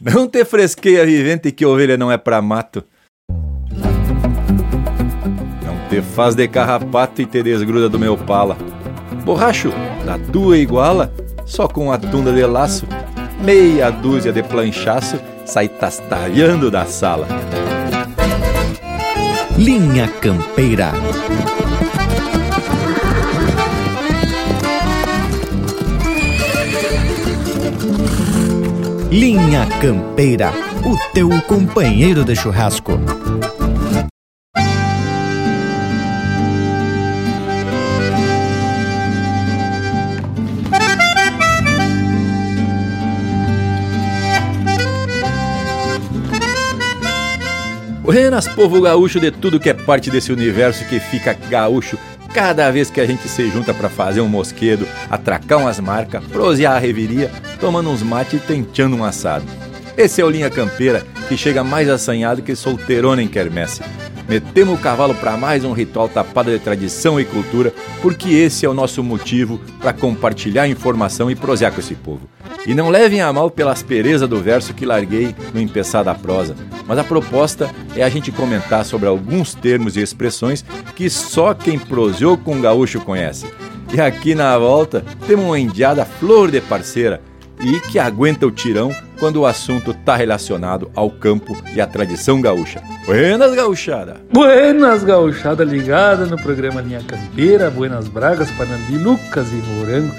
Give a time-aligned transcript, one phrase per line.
[0.00, 2.84] Não te fresqueia vivente que ovelha não é pra mato.
[5.64, 8.56] Não te faz de carrapato e te desgruda do meu pala.
[9.24, 9.72] Borracho,
[10.06, 11.12] da tua iguala,
[11.44, 12.86] só com a tunda de laço,
[13.44, 17.26] meia dúzia de planchaço, sai tastalhando da sala.
[19.58, 20.92] Linha Campeira.
[29.10, 30.52] Linha Campeira,
[30.84, 32.92] o teu companheiro de churrasco.
[48.02, 51.98] Buenas, povo gaúcho de tudo que é parte desse universo que fica gaúcho
[52.32, 56.76] cada vez que a gente se junta para fazer um mosquedo, atracar umas marcas, prosear
[56.76, 59.44] a reviria, tomando uns mate e tenteando um assado.
[59.96, 63.82] Esse é o Linha Campeira, que chega mais assanhado que solteirona em quermesse.
[64.28, 68.68] Metemos o cavalo para mais um ritual tapado de tradição e cultura, porque esse é
[68.68, 72.28] o nosso motivo para compartilhar informação e prosear com esse povo.
[72.68, 76.54] E não levem a mal pela aspereza do verso que larguei no empeçar da prosa,
[76.86, 80.62] mas a proposta é a gente comentar sobre alguns termos e expressões
[80.94, 83.46] que só quem proseou com gaúcho conhece.
[83.90, 87.22] E aqui na volta temos uma indiada flor de parceira
[87.58, 92.38] e que aguenta o tirão quando o assunto está relacionado ao campo e à tradição
[92.38, 92.82] gaúcha.
[93.06, 94.16] Buenas, gauchada!
[94.30, 100.14] Buenas, gauchada ligada no programa Linha Campeira, Buenas Bragas, Panambi, Lucas e Morango.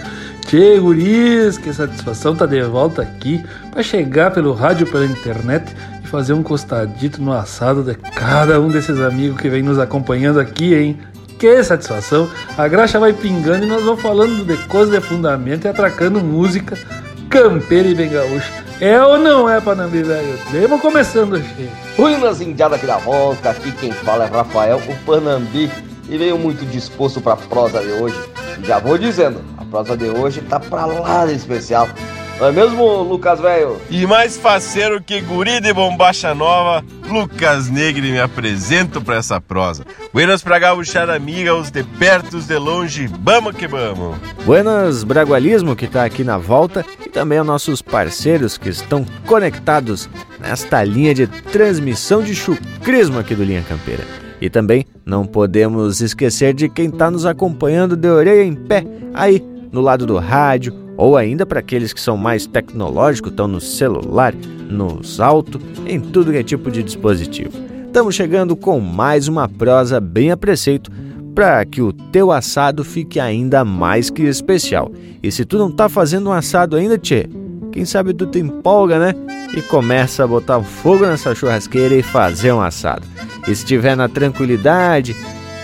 [0.49, 6.07] Che, guris, que satisfação tá de volta aqui para chegar pelo rádio, pela internet e
[6.07, 10.73] fazer um costadito no assado de cada um desses amigos que vem nos acompanhando aqui,
[10.73, 10.99] hein?
[11.37, 12.27] Que satisfação!
[12.57, 16.75] A graxa vai pingando e nós vamos falando de coisa de fundamento e atracando música
[17.29, 18.51] campeira e bem gaúcha.
[18.81, 20.35] É ou não é, Panambi, velho?
[20.67, 21.69] Vamos começando, Che.
[21.95, 25.69] Fui nas indiadas aqui da volta, aqui quem fala é Rafael, o Panambi,
[26.09, 28.17] e veio muito disposto para a prosa de hoje.
[28.63, 31.87] Já vou dizendo, prosa de hoje tá pra lá de especial.
[32.39, 33.75] Não é mesmo, Lucas Velho?
[33.89, 39.83] E mais faceiro que guri de bombacha nova, Lucas Negre me apresento pra essa prosa.
[40.13, 44.17] Buenas pra gauchar amiga, os de perto, os de longe, vamos que vamos.
[44.45, 50.09] Buenas Bragualismo que tá aqui na volta e também aos nossos parceiros que estão conectados
[50.39, 54.05] nesta linha de transmissão de chucrismo aqui do Linha Campeira.
[54.39, 59.43] E também não podemos esquecer de quem está nos acompanhando de orelha em pé aí
[59.71, 64.33] no lado do rádio, ou ainda para aqueles que são mais tecnológicos, estão no celular,
[64.69, 67.51] nos auto, em tudo que é tipo de dispositivo.
[67.85, 70.91] Estamos chegando com mais uma prosa bem a preceito
[71.33, 74.91] para que o teu assado fique ainda mais que especial.
[75.23, 77.29] E se tu não tá fazendo um assado ainda, tchê,
[77.71, 79.13] quem sabe tu te empolga, né?
[79.55, 83.07] E começa a botar fogo nessa churrasqueira e fazer um assado.
[83.43, 85.15] E se estiver na tranquilidade,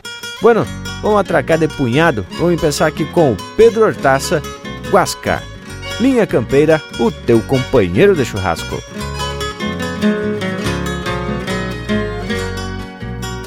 [0.42, 0.66] Bueno,
[1.02, 2.26] Vamos atracar de punhado?
[2.38, 4.42] Vamos começar aqui com Pedro Hortaça,
[4.90, 5.42] Guascar.
[5.98, 8.82] Linha Campeira, o teu companheiro de churrasco.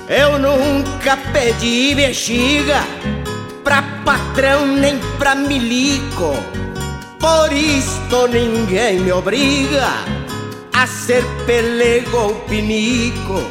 [0.07, 2.81] Eu nunca pedi bexiga
[3.63, 6.35] pra patrão nem pra milico.
[7.19, 9.87] Por isto ninguém me obriga
[10.73, 13.41] a ser pelego ou pinico.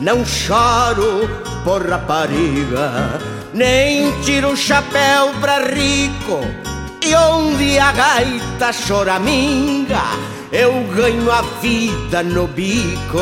[0.00, 1.28] Não choro
[1.62, 3.20] por rapariga,
[3.54, 6.40] nem tiro o chapéu pra rico.
[7.04, 10.02] E onde a gaita choraminga,
[10.52, 13.18] eu ganho a vida no bico.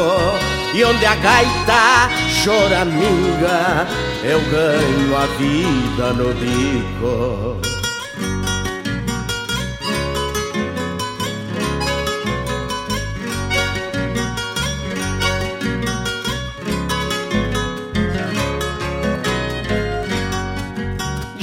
[0.75, 2.11] E onde a gaita
[2.43, 3.89] choraminga,
[4.23, 7.70] eu ganho a vida no bico.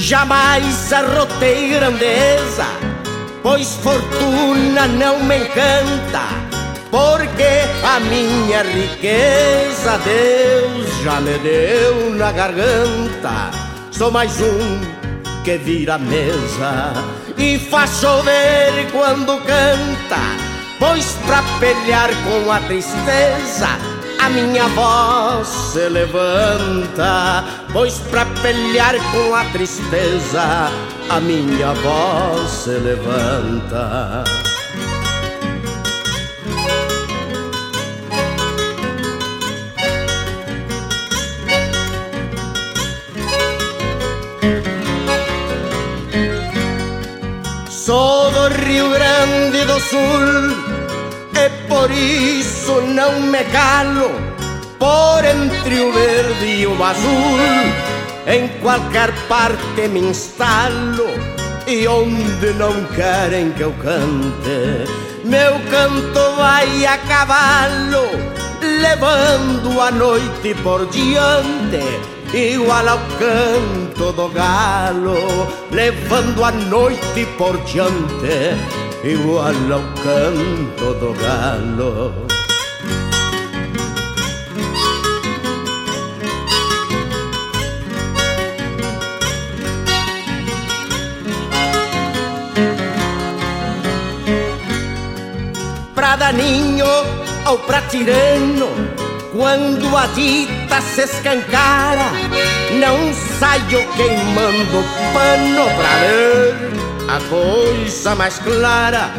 [0.07, 2.65] Jamais arrotei grandeza,
[3.43, 6.29] pois fortuna não me encanta,
[6.89, 7.43] porque
[7.83, 13.51] a minha riqueza Deus já me deu na garganta.
[13.91, 14.79] Sou mais um
[15.43, 16.93] que vira mesa
[17.37, 20.21] e faz chover quando canta.
[20.79, 29.35] Pois pra pelear com a tristeza a minha voz se levanta, pois pra pelear com
[29.35, 30.69] a tristeza,
[31.09, 34.23] a minha voz se levanta.
[47.69, 50.66] Sou do Rio Grande do Sul
[51.87, 54.11] por isso não me calo
[54.77, 57.39] por entre o verde e o azul.
[58.27, 61.07] Em qualquer parte me instalo
[61.65, 64.91] e onde não querem que eu cante,
[65.23, 68.09] meu canto vai a cavalo,
[68.61, 72.17] levando a noite por diante.
[72.33, 82.13] Igual ao canto do galo, levando a noite por diante igual ao canto do galo.
[95.93, 96.85] Pra daninho
[97.45, 98.67] ou pra tirano,
[99.31, 102.11] quando a dita se escancara,
[102.79, 104.83] não saio queimando
[105.13, 109.09] pano pra ver a coisa mais clara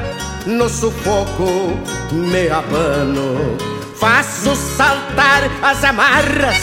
[0.46, 1.78] no sufoco
[2.12, 3.56] me abano.
[3.94, 6.56] Faço saltar as amarras,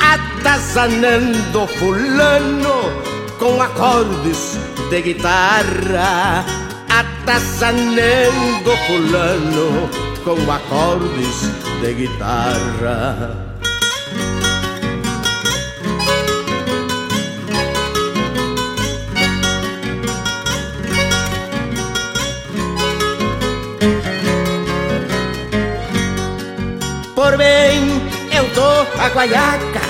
[0.00, 2.92] atazanando fulano
[3.38, 4.58] com acordes
[4.90, 6.44] de guitarra.
[6.88, 9.88] Atazanando fulano
[10.24, 11.50] com acordes
[11.80, 13.51] de guitarra.
[29.02, 29.80] A guaiaca.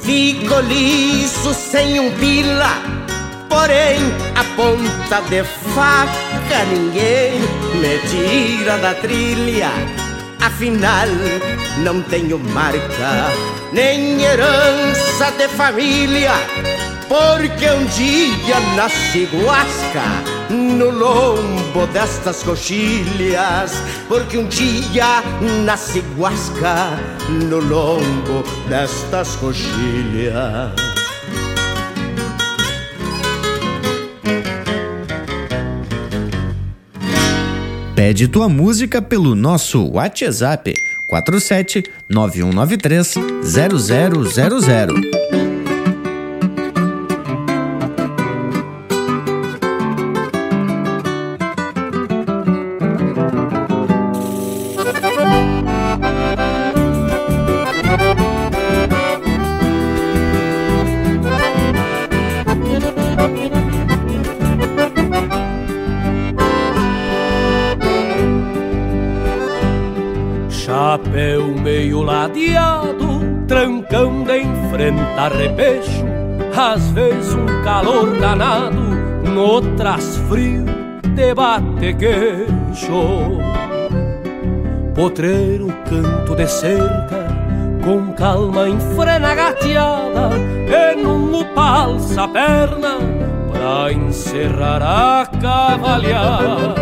[0.00, 3.00] Fico liso sem um pila
[3.48, 4.00] Porém
[4.34, 5.44] a ponta de
[5.74, 7.38] faca ninguém
[7.80, 9.70] me tira da trilha.
[10.40, 11.08] Afinal
[11.78, 13.30] não tenho marca
[13.72, 16.32] Nem herança de família
[17.08, 23.72] porque um dia nasci guasca no lombo destas coxilhas.
[24.08, 25.22] Porque um dia
[25.64, 26.98] nasci guasca
[27.48, 30.72] no lombo destas coxilhas.
[37.94, 40.72] Pede tua música pelo nosso WhatsApp
[41.08, 43.14] 47 9193
[43.44, 45.19] 0000.
[77.80, 78.76] Calor danado,
[79.34, 80.66] noutras frio,
[81.14, 83.40] debate queixo.
[84.94, 87.26] Potreiro canto de cerca,
[87.82, 90.30] com calma enfrena gateada,
[90.68, 92.98] e num palsa a perna,
[93.50, 96.74] pra encerrar a cavalhada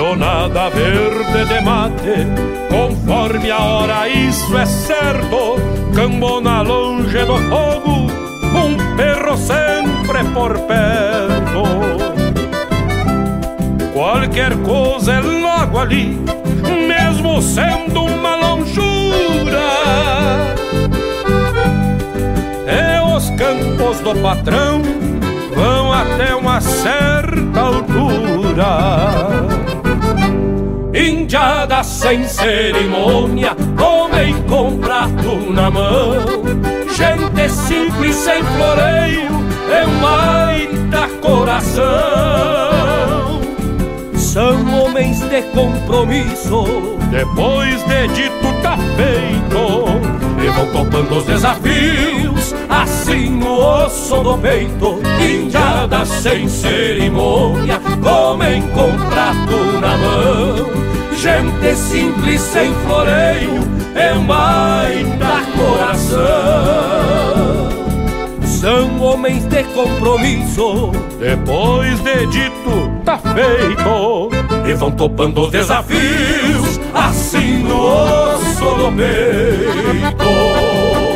[0.00, 2.26] o nada verde de mate,
[2.70, 5.56] conforme a hora, isso é certo.
[5.94, 7.99] Cambona longe do fogo,
[9.36, 11.62] sempre por perto.
[13.92, 16.18] Qualquer coisa é logo ali,
[16.88, 19.70] mesmo sendo uma longura.
[22.66, 24.82] E os campos do patrão
[25.54, 28.66] vão até uma certa altura.
[30.94, 36.79] Indiada sem cerimônia, homem com prato na mão.
[36.92, 39.30] Gente simples sem floreio,
[39.70, 41.80] é um baita coração.
[44.14, 50.00] São homens de compromisso, depois de dito tá feito.
[50.42, 55.00] E vão topando os desafios, assim no osso do peito.
[55.20, 60.89] Indiada sem cerimônia, homem com prato na mão.
[61.20, 63.60] Gente simples sem floreio
[63.94, 66.18] é um baita coração.
[68.42, 70.92] São São homens de compromisso.
[71.18, 74.30] Depois de dito, tá feito.
[74.66, 81.09] E vão topando os desafios, assim no osso do peito.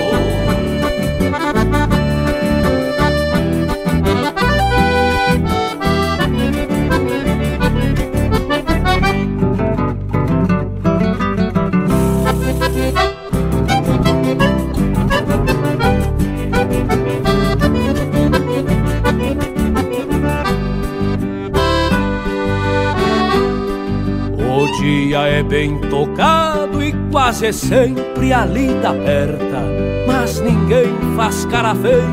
[25.35, 29.63] É bem tocado e quase sempre a lida aperta,
[30.07, 32.05] mas ninguém faz cara feia,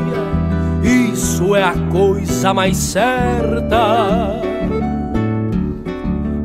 [0.82, 4.40] isso é a coisa mais certa.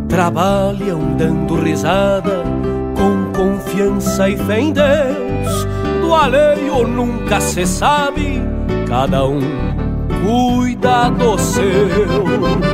[0.07, 2.43] Trabalham dando risada,
[2.95, 5.67] com confiança e fé em Deus,
[6.01, 8.39] do alheio nunca se sabe,
[8.87, 9.39] cada um
[10.23, 12.66] cuida do seu.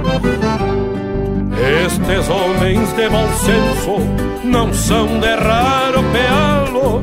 [2.04, 3.98] Estes homens de bom senso
[4.44, 7.02] não são de raro pealo,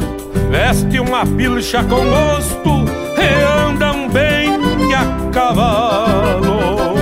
[0.50, 2.84] veste uma pilcha com gosto
[3.16, 4.50] e andam bem
[4.94, 6.94] a cavalo.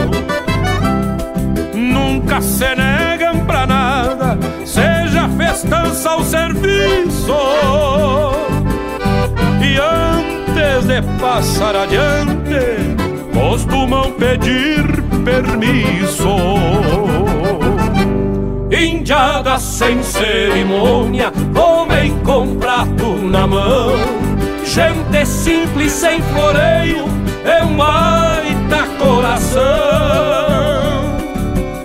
[1.75, 7.37] Nunca se negam pra nada, seja festança ou serviço.
[9.61, 12.97] E antes de passar adiante,
[13.35, 16.29] costumam pedir permisso.
[18.79, 23.91] Indiada sem cerimônia, homem com prato na mão.
[24.65, 27.07] Gente simples sem floreio,
[27.45, 29.63] é um baita coração.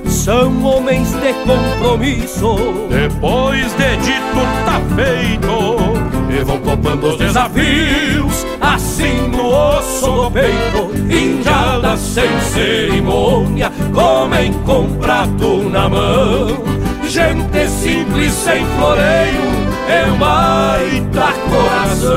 [0.05, 2.87] São homens de compromisso.
[2.89, 10.91] Depois de dito tá feito e vão topando os desafios, assim no osso do peito,
[11.09, 16.82] injada sem cerimônia, comem com prato na mão.
[17.13, 19.41] Gente simples sem floreio,
[19.87, 22.11] é um baita coração.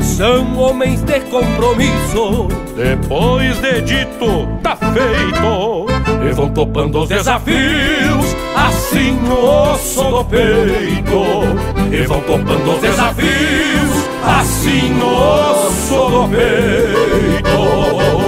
[0.00, 2.46] São homens de compromisso.
[2.76, 5.86] Depois de dito, tá feito.
[6.24, 11.24] E vão topando os desafios, assim no osso do peito.
[11.90, 18.27] E vão topando os desafios, assim no osso do peito.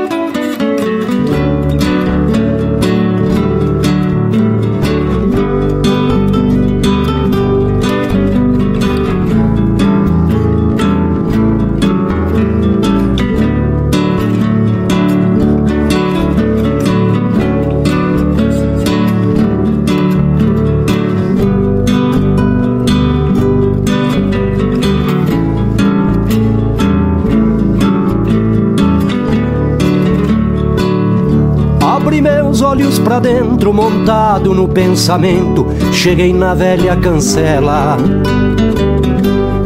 [33.11, 37.97] Pra dentro, montado no pensamento, cheguei na velha cancela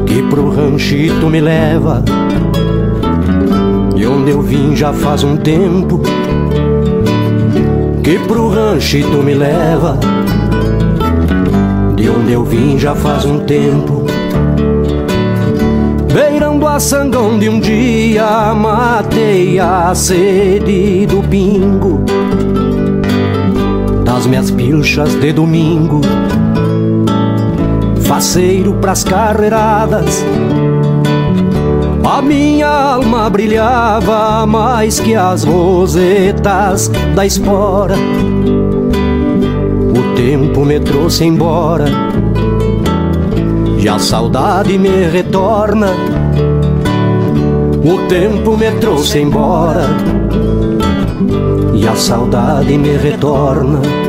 [0.08, 2.04] que pro ranchito me leva.
[3.96, 6.02] E onde eu vim já faz um tempo
[8.04, 10.00] que pro ranchito me leva.
[11.96, 14.06] De onde eu vim já faz um tempo.
[16.12, 22.25] Beirando a sangão de um dia, matei a sede do pingo
[24.16, 26.00] nas minhas pilchas de domingo.
[28.04, 30.24] Faceiro pras carreiradas,
[32.02, 37.96] a minha alma brilhava mais que as rosetas da espora.
[39.90, 41.86] O tempo me trouxe embora
[43.78, 45.90] e a saudade me retorna.
[47.84, 49.88] O tempo me trouxe embora
[51.74, 54.05] e a saudade me retorna.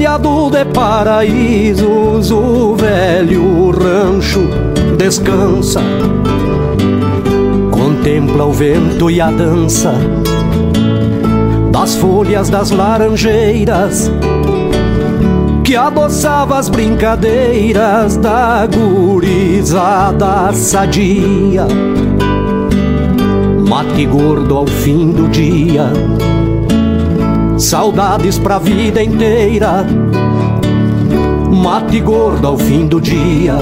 [0.00, 4.48] Rodeado de paraísos, o velho rancho
[4.96, 5.82] descansa.
[7.70, 9.92] Contempla o vento e a dança
[11.70, 14.10] das folhas das laranjeiras
[15.62, 21.66] que adoçava as brincadeiras da gurizada sadia
[23.68, 25.92] mate gordo ao fim do dia.
[27.60, 29.84] Saudades pra vida inteira.
[31.62, 33.54] Mate gordo ao fim do dia.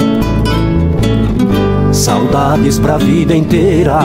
[1.93, 3.99] Saudades pra vida inteira.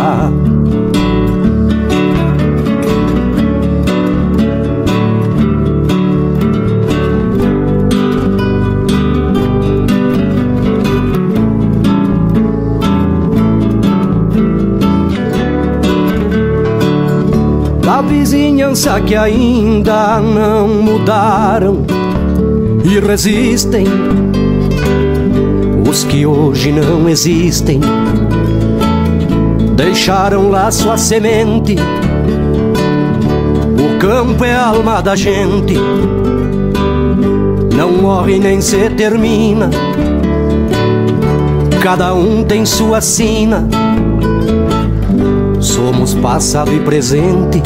[18.73, 21.85] Pensa que ainda não mudaram
[22.83, 23.85] e resistem
[25.87, 27.79] os que hoje não existem.
[29.75, 31.75] Deixaram lá sua semente.
[33.77, 35.75] O campo é a alma da gente.
[37.75, 39.69] Não morre nem se termina.
[41.79, 43.67] Cada um tem sua sina.
[45.59, 47.61] Somos passado e presente.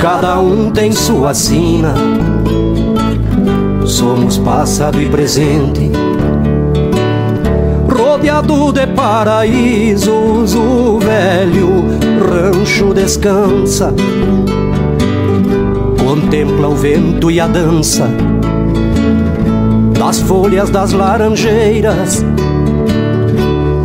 [0.00, 1.94] Cada um tem sua sina.
[3.84, 5.90] Somos passado e presente.
[7.86, 11.84] Rodeado de paraísos, o velho
[12.18, 13.92] rancho descansa.
[16.02, 18.08] Contempla o vento e a dança
[19.98, 22.24] das folhas das laranjeiras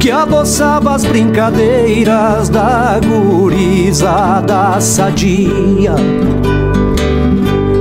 [0.05, 5.95] que adoçava as brincadeiras da gurizada sadia.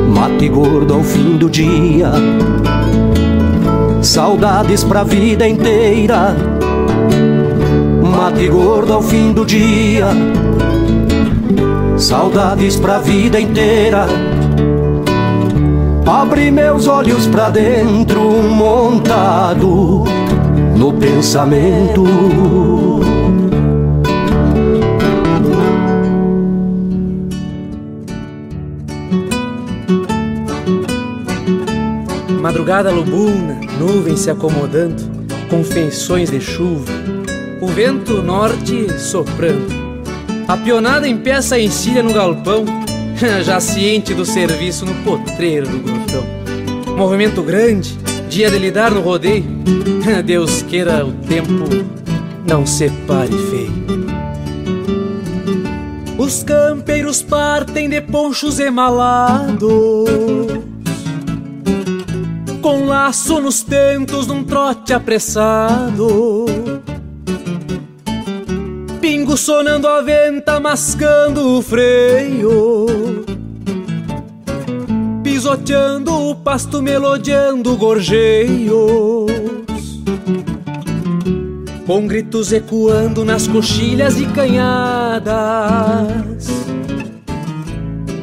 [0.08, 2.10] Mate gordo ao fim do dia,
[4.00, 6.34] saudades pra vida inteira.
[8.02, 10.06] Mate gordo ao fim do dia,
[11.98, 14.06] saudades pra vida inteira.
[16.06, 20.13] Abre meus olhos pra dentro, montado
[20.76, 22.04] no pensamento.
[32.40, 35.02] Madrugada lubuna, nuvens se acomodando,
[35.48, 36.92] com feições de chuva,
[37.60, 39.84] o vento norte soprando.
[40.46, 42.64] A pionada empeça a encilha no galpão,
[43.42, 46.24] já ciente do serviço no potreiro do grotão.
[46.96, 47.98] Movimento grande,
[48.34, 49.44] dia de lidar no rodeio,
[50.26, 51.66] Deus queira o tempo
[52.44, 53.84] não separe feio.
[56.18, 59.70] Os campeiros partem de ponchos emalados,
[62.60, 66.46] com laço nos tentos num trote apressado.
[69.00, 72.83] Pingo sonando a venta, mascando o freio
[75.54, 79.30] pisoteando o pasto, melodiando gorjeios.
[81.86, 85.34] Com gritos ecoando nas coxilhas e canhadas.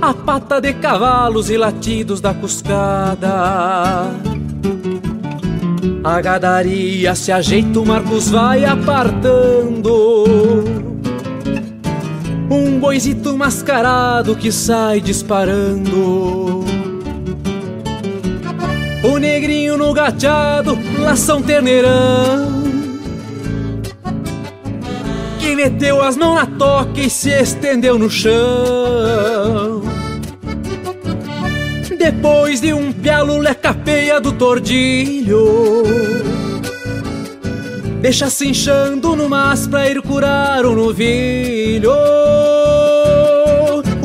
[0.01, 4.09] A pata de cavalos e latidos da cuscada.
[6.03, 10.25] A gadaria se ajeita, o Marcos vai apartando.
[12.49, 16.60] Um boizito mascarado que sai disparando.
[20.01, 22.63] Gateado, lação terneirão
[25.39, 29.81] Que meteu as mãos na toca e se estendeu no chão.
[31.97, 35.83] Depois de um pialo lecapeia do tordilho
[38.01, 41.91] Deixa cinchando no mas pra ir curar um novilho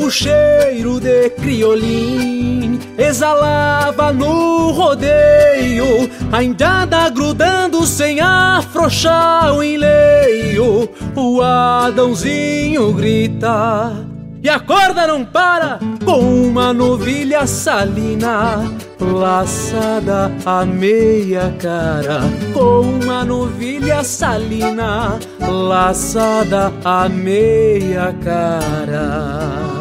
[0.07, 10.89] O cheiro de criolim exalava no rodeio, ainda grudando sem afrouxar o enleio.
[11.13, 14.07] O Adãozinho grita
[14.41, 18.63] e a corda não para com uma novilha salina
[19.01, 22.21] laçada a meia cara
[22.53, 29.76] com uma novilha salina laçada a meia cara.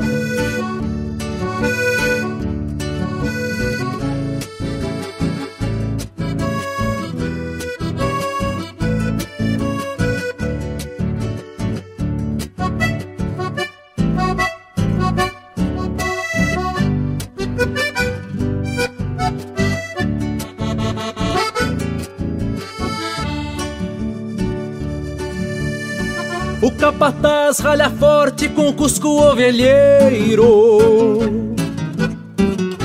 [26.96, 30.78] Capataz ralha forte com cusco ovelheiro.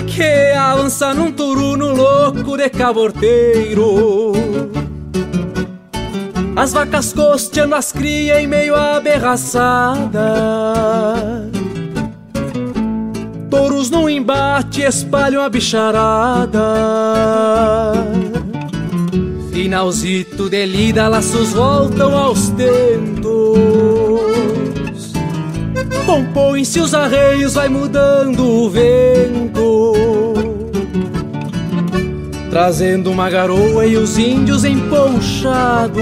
[0.05, 4.33] Que avança num turuno louco de caborteiro.
[6.55, 10.19] As vacas costeando as cria em meio à berraçada
[13.49, 16.59] Touros num embate espalham a bicharada.
[19.51, 23.20] Finalzito de lida, laços voltam aos tentos.
[26.11, 29.93] Compõem-se os arreios, vai mudando o vento.
[32.49, 36.01] Trazendo uma garoa e os índios emponchados.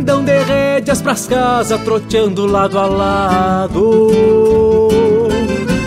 [0.00, 4.08] andam de rédeas pras casas, troteando lado a lado.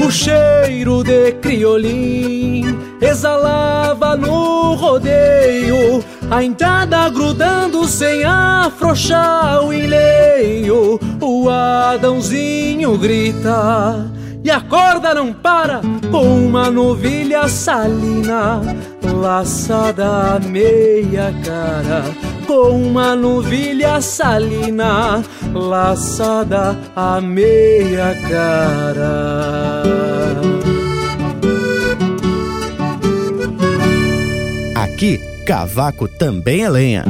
[0.02, 2.64] O cheiro de criolim
[3.02, 11.00] exalava no rodeio, a entrada grudando sem afrouxar o enleio.
[11.22, 14.10] O Adãozinho grita
[14.44, 18.62] e a corda não para com uma novilha salina
[19.04, 22.04] laçada a meia cara
[22.50, 29.52] com uma novilha salina laçada a meia cara.
[34.76, 37.04] Aqui, cavaco também é lenha.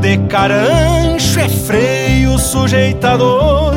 [0.00, 2.03] de carancho é freio
[2.44, 3.74] sujeitador.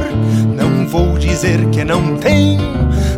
[0.55, 2.61] Não vou dizer que não tenho,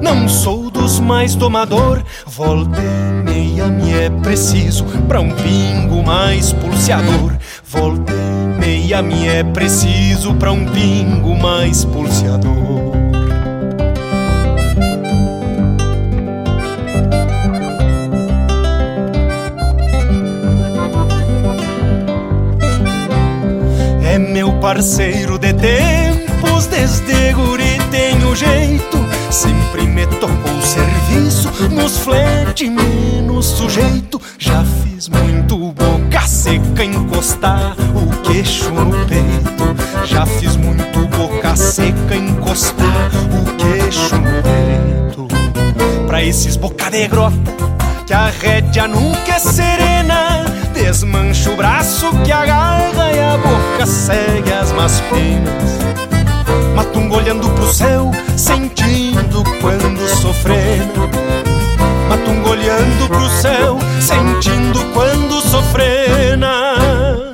[0.01, 2.01] não sou dos mais domador.
[2.25, 7.33] Volta e meia me é preciso pra um pingo mais pulseador.
[7.65, 12.78] Volta e meia me é preciso pra um pingo mais pulseador.
[24.59, 28.97] Parceiro de tempos, desde guri tenho jeito.
[29.29, 34.21] Sempre me tocou serviço nos flete menos sujeito.
[34.37, 40.05] Já fiz muito boca seca encostar o queixo no peito.
[40.05, 45.27] Já fiz muito boca seca encostar o queixo no peito.
[46.07, 47.59] Pra esses boca de grota
[48.05, 50.48] que a rédea nunca é serena
[50.89, 55.77] Desmancha o braço que agarra e a boca segue as más penas.
[56.75, 61.07] Matungo olhando pro céu, sentindo quando sofrendo.
[62.09, 67.28] Matungo olhando pro céu, sentindo quando sofrena.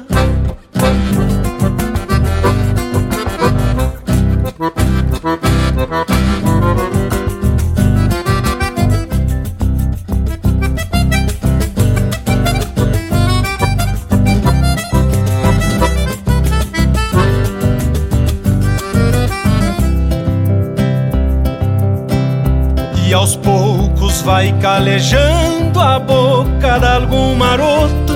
[24.26, 28.16] Vai calejando a boca de algum maroto.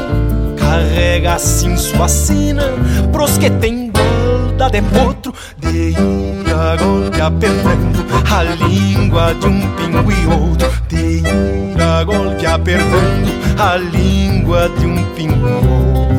[0.58, 2.64] Carrega assim sua sina
[3.12, 5.34] pros que tem golda de potro.
[5.58, 10.72] De ir a golpe apertando a língua de um pingo e outro.
[10.88, 16.19] De ir a golpe apertando a língua de um pingo e outro.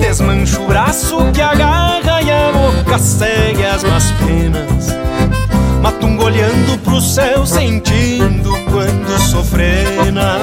[0.00, 4.88] Desmancha o braço que agarra e a boca segue as más penas.
[5.82, 10.38] Matungo olhando pro céu, sentindo quando sofrena.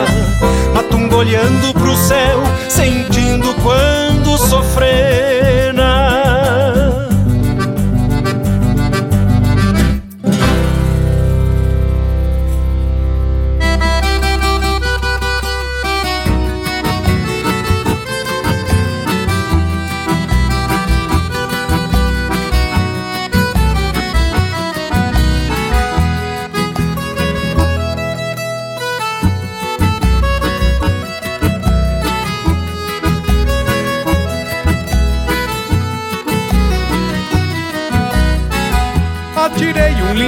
[0.73, 5.36] Matungo olhando pro céu, sentindo quando sofrena.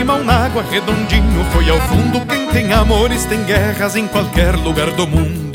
[0.09, 2.25] Limão na água redondinho Foi ao fundo.
[2.25, 5.49] Quem tem amores tem guerras em qualquer lugar do mundo.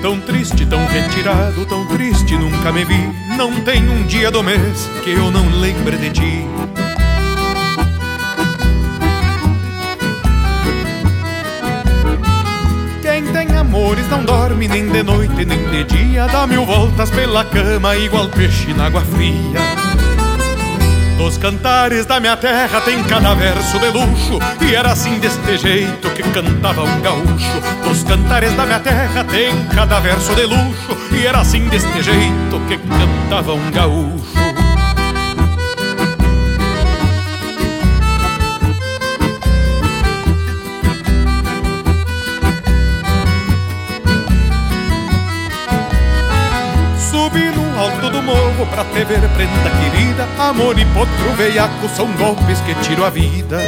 [0.00, 3.12] Tão triste, tão retirado, tão triste nunca me vi.
[3.36, 6.53] Não tem um dia do mês que eu não lembre de ti
[13.74, 18.28] amores não dorme nem de noite nem de dia, dá mil voltas pela cama igual
[18.28, 19.60] peixe na água fria.
[21.18, 26.10] Dos cantares da minha terra tem cada verso de luxo E era assim deste jeito
[26.10, 27.60] que cantava um gaúcho.
[27.82, 32.60] Dos cantares da minha terra tem cada verso de luxo E era assim deste jeito
[32.68, 34.33] que cantava um gaúcho
[48.24, 50.26] morro pra te ver prenda querida.
[50.38, 53.58] Amor e potro veiaco são golpes que tiro a vida.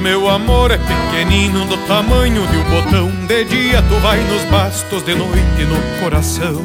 [0.00, 3.10] Meu amor é pequenino do tamanho de um botão.
[3.26, 6.62] De dia tu vai nos bastos, de noite no coração.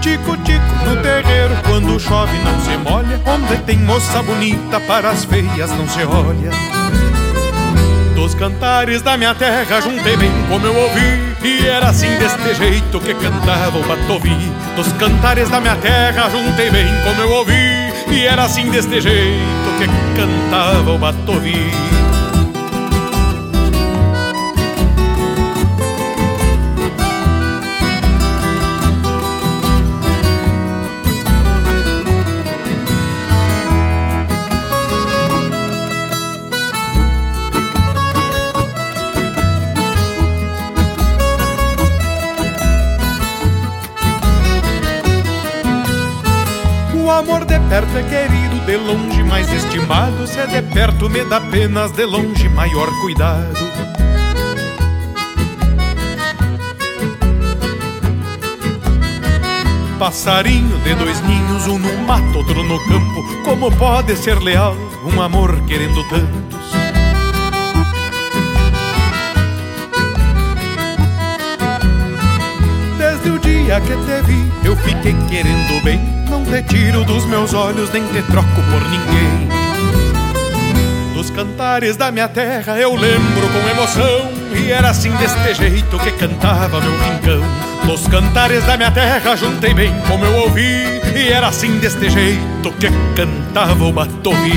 [0.00, 5.70] Tico-tico no terreiro Quando chove não se molha Onde tem moça bonita para as feias
[5.70, 6.50] não se olha.
[8.14, 13.00] Dos cantares da minha terra juntei bem como eu ouvi E era assim deste jeito
[13.00, 14.36] que cantava o batovi.
[14.76, 19.78] Dos cantares da minha terra juntei bem como eu ouvi E era assim deste jeito
[19.78, 22.01] que cantava o batovi
[47.72, 50.26] perto é querido, de longe mais estimado.
[50.26, 53.56] Se é de perto me dá penas, de longe maior cuidado.
[59.98, 63.42] Passarinho de dois ninhos, um no mato, outro no campo.
[63.42, 66.72] Como pode ser leal um amor querendo tantos?
[72.98, 76.21] Desde o dia que te vi, eu fiquei querendo bem
[76.52, 79.48] não te tiro dos meus olhos, nem te troco por ninguém.
[81.14, 86.12] Dos cantares da minha terra eu lembro com emoção, e era assim deste jeito que
[86.12, 87.42] cantava meu rincão.
[87.86, 90.84] Dos cantares da minha terra juntei bem como eu ouvi,
[91.16, 94.52] e era assim deste jeito que cantava o batovi.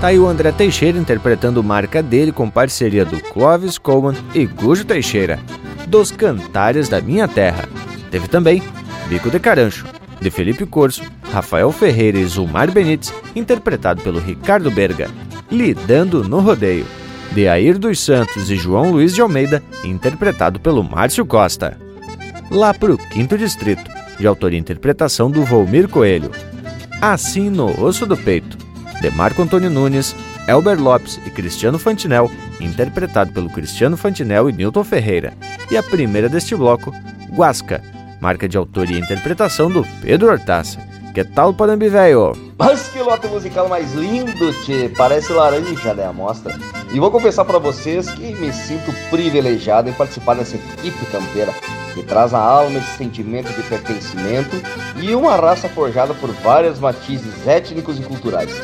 [0.00, 4.84] Tá aí o André Teixeira interpretando marca dele com parceria do Clovis Coleman e Gujo
[4.84, 5.38] Teixeira,
[5.88, 7.66] dos Cantares da Minha Terra.
[8.10, 8.62] Teve também
[9.08, 9.86] Bico de Carancho,
[10.20, 15.08] de Felipe Corso, Rafael Ferreira e Zulmar Benites, interpretado pelo Ricardo Berga,
[15.50, 16.86] Lidando no Rodeio,
[17.32, 21.78] de Air dos Santos e João Luiz de Almeida, interpretado pelo Márcio Costa.
[22.50, 26.30] Lá pro Quinto Distrito, de autoria e interpretação do Volmir Coelho.
[27.00, 28.65] Assim no Osso do Peito,
[29.00, 30.14] de Marco Antônio Nunes,
[30.48, 32.30] Elber Lopes e Cristiano Fantinel,
[32.60, 35.34] interpretado pelo Cristiano Fantinel e Newton Ferreira.
[35.70, 36.92] E a primeira deste bloco,
[37.30, 37.82] Guasca,
[38.20, 40.78] marca de autoria e interpretação do Pedro Hortaça.
[41.12, 42.36] Que tal, Panambi Velho?
[42.58, 44.90] Mas que lote musical mais lindo, tchê!
[44.96, 46.54] Parece laranja, né, a mostra?
[46.92, 51.54] E vou confessar para vocês que me sinto privilegiado em participar dessa equipe campeira,
[51.96, 54.54] que traz na alma esse sentimento de pertencimento
[55.00, 58.54] e uma raça forjada por vários matizes étnicos e culturais.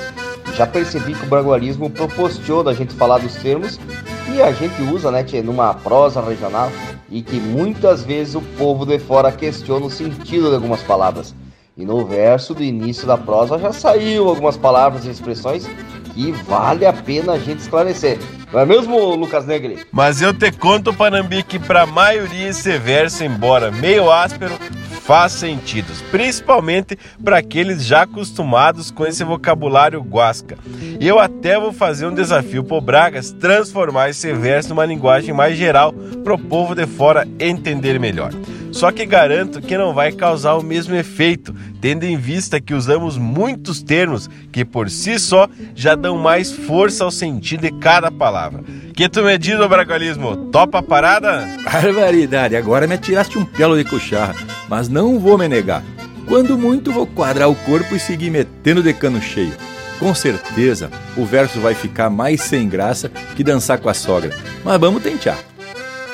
[0.54, 3.80] Já percebi que o bragualismo proporciona a gente falar dos termos
[4.26, 6.70] que a gente usa, né, tchê, numa prosa regional
[7.10, 11.34] e que muitas vezes o povo de fora questiona o sentido de algumas palavras.
[11.74, 15.66] E no verso do início da prosa já saiu algumas palavras e expressões
[16.14, 18.18] que vale a pena a gente esclarecer.
[18.52, 19.78] Não é mesmo, Lucas Negri?
[19.90, 24.58] Mas eu te conto, Panambi, que para a maioria esse verso, embora meio áspero,
[25.02, 30.56] faz sentido, principalmente para aqueles já acostumados com esse vocabulário guasca.
[31.00, 35.92] Eu até vou fazer um desafio pro Bragas transformar esse verso numa linguagem mais geral
[36.22, 38.32] para o povo de fora entender melhor.
[38.70, 43.18] Só que garanto que não vai causar o mesmo efeito, tendo em vista que usamos
[43.18, 48.62] muitos termos que por si só já dão mais força ao sentido de cada palavra.
[48.94, 51.44] Que tu me diz, Bragalismo, topa a parada?
[51.64, 54.36] Barbaridade, agora me atiraste um pelo de cucharra,
[54.68, 55.82] mas não vou me negar.
[56.28, 59.52] Quando muito, vou quadrar o corpo e seguir metendo de cano cheio.
[59.98, 64.30] Com certeza, o verso vai ficar mais sem graça que dançar com a sogra,
[64.64, 65.38] mas vamos tentar.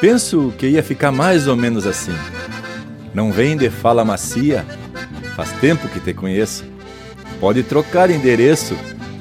[0.00, 2.14] Penso que ia ficar mais ou menos assim.
[3.12, 4.64] Não vem de fala macia,
[5.38, 6.64] faz tempo que te conheço.
[7.38, 8.76] pode trocar endereço,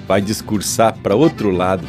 [0.08, 1.88] vai discursar para outro lado.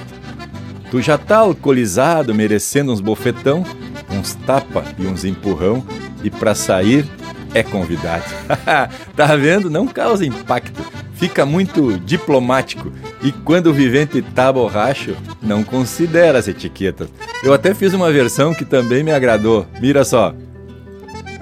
[0.91, 3.65] Tu já tá alcoolizado, merecendo uns bofetão,
[4.11, 5.83] uns tapa e uns empurrão,
[6.23, 7.07] e para sair
[7.55, 8.25] é convidado.
[9.17, 9.71] tá vendo?
[9.71, 10.83] Não causa impacto,
[11.15, 17.09] fica muito diplomático e quando o vivente tá borracho, não considera as etiquetas.
[17.43, 19.67] Eu até fiz uma versão que também me agradou.
[19.81, 20.35] Mira só.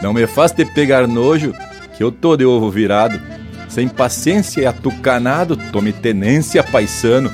[0.00, 1.52] Não me faz te pegar nojo,
[1.96, 3.20] que eu tô de ovo virado.
[3.68, 7.30] Sem paciência e atucanado, tome tenência, paisano.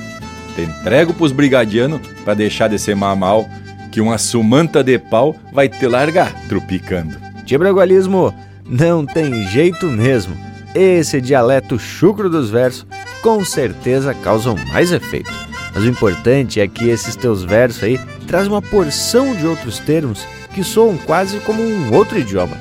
[0.55, 3.49] Te entrego pros brigadianos pra deixar de ser mamal,
[3.91, 7.17] que uma sumanta de pau vai te largar trupicando.
[7.45, 8.35] Tibragualismo
[8.67, 10.37] não tem jeito mesmo.
[10.75, 12.87] Esse dialeto chucro dos versos
[13.23, 15.31] com certeza causam mais efeito.
[15.75, 20.27] Mas o importante é que esses teus versos aí trazem uma porção de outros termos
[20.55, 22.57] que soam quase como um outro idioma.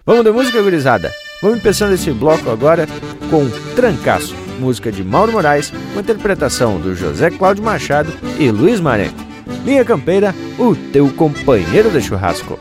[0.06, 1.12] Vamos de música, gurizada?
[1.42, 2.86] Vamos começando esse bloco agora
[3.28, 9.18] com Trancaço, música de Mauro Moraes, com interpretação do José Cláudio Machado e Luiz Marenco.
[9.64, 12.58] Linha Campeira, o teu companheiro de churrasco.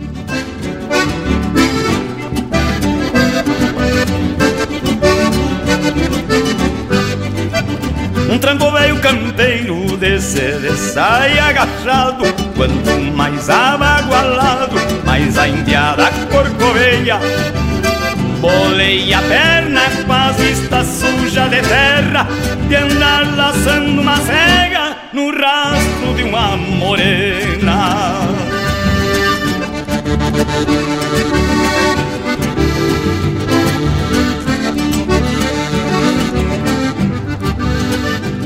[8.30, 12.24] Um tranco velho campeiro descer sai agachado
[12.56, 14.76] Quanto mais abagualado,
[15.06, 17.20] mais a indiada corcoveia
[18.44, 22.28] Bolei a perna, quase está suja de terra
[22.68, 28.44] De andar laçando uma cega no rastro de uma morena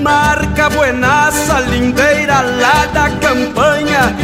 [0.07, 4.15] marca buenaça, lindeira lá da campanha.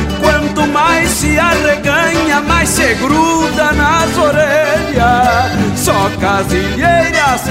[0.64, 5.52] Quanto mais se arreganha, mais se gruda nas orelhas.
[5.76, 7.42] Só casilheiras,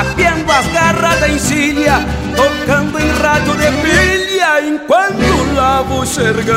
[0.00, 2.00] apiando as garras da encilha,
[2.34, 6.56] tocando em rádio de pilha enquanto lavo o xergão.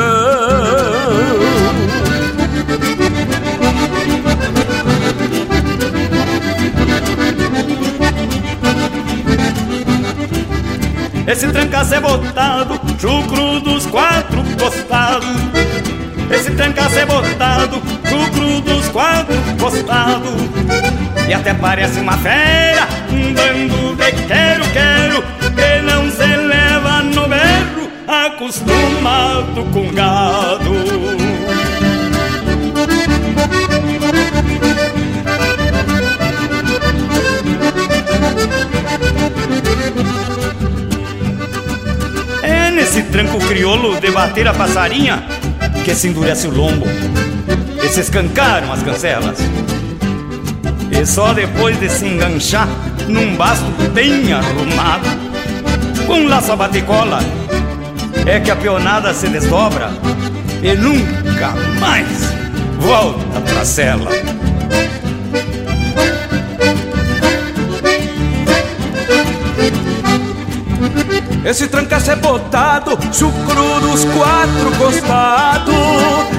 [11.26, 15.65] Esse trancaço é botado, chucro dos quatro costados.
[16.30, 20.34] Esse trancaço é botado, chucro dos quatro costados.
[21.28, 25.22] E até parece uma fera, um bando de quero-quero,
[25.54, 31.36] que não se leva no berro, acostumado com gado.
[42.78, 45.22] Esse tranco crioulo de bater a passarinha
[45.86, 46.84] que se endurece o lombo
[47.80, 49.38] e se escancaram as cancelas.
[50.90, 52.66] E só depois de se enganchar
[53.06, 55.06] num basto bem arrumado,
[56.04, 57.20] com laço a batecola,
[58.26, 59.90] é que a peonada se desdobra
[60.60, 62.32] e nunca mais
[62.80, 64.10] volta pra cela.
[71.46, 75.74] Esse trancaço é botado, chucro dos quatro costados.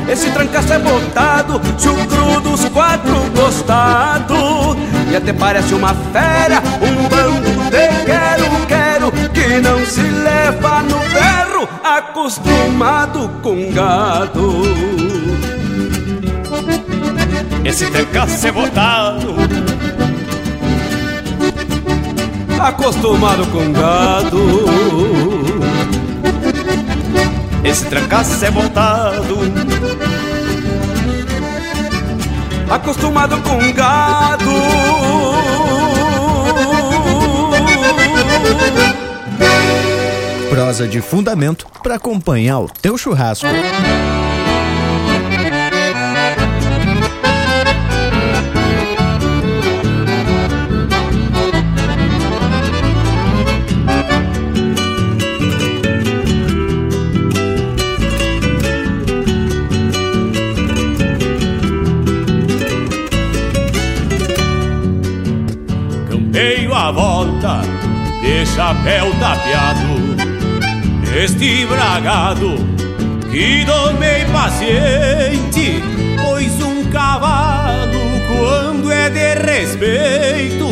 [0.10, 4.76] Esse trancaço é botado, chucro dos quatro costados.
[5.10, 11.70] E até parece uma fera, um bando de quero-quero que não se leva no ferro,
[11.86, 14.62] acostumado com gado.
[17.64, 19.67] Esse trancaço é botado
[22.60, 24.66] acostumado com gado.
[27.64, 29.38] Esse trancaço é montado,
[32.70, 34.52] acostumado com gado.
[40.50, 43.48] Prosa de fundamento para acompanhar o teu churrasco.
[68.22, 70.16] De chapéu tapeado,
[71.14, 72.56] este bragado
[73.30, 75.84] e domei paciente,
[76.24, 80.66] pois um cavalo, quando é de respeito,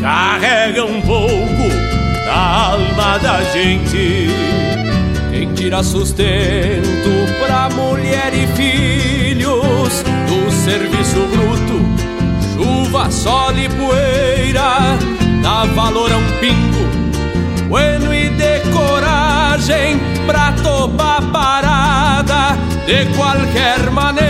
[0.00, 1.68] carrega um pouco
[2.24, 4.28] da alma da gente.
[5.30, 7.10] Quem tira sustento
[7.44, 11.82] pra mulher e filhos do serviço bruto,
[12.54, 14.98] chuva, sol e poeira,
[15.42, 16.86] dá valor a um pingo
[17.68, 24.22] bueno e de coragem pra topar parada de qualquer maneira.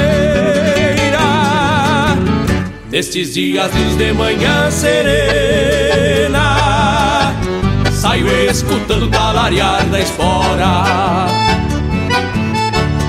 [2.91, 6.57] Nestes dias de manhã serena,
[7.91, 11.27] saio escutando talarear da espora.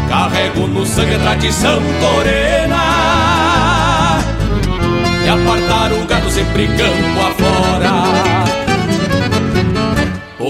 [0.09, 2.83] Carrego no sangue a tradição torena
[5.25, 7.27] e apartar o gado sempre campo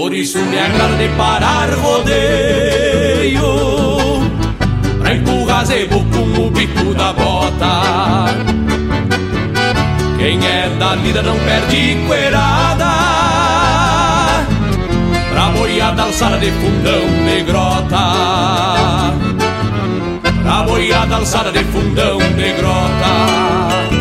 [0.04, 3.42] Por isso me agrada de parar rodeio
[4.98, 8.26] Pra empurrar zebu com o bico da bota.
[10.18, 12.92] Quem é da lida não perde coerada
[15.32, 19.14] Pra boiada alçada de fundão de grota.
[20.42, 23.93] Pra boiada alçada de fundão de grota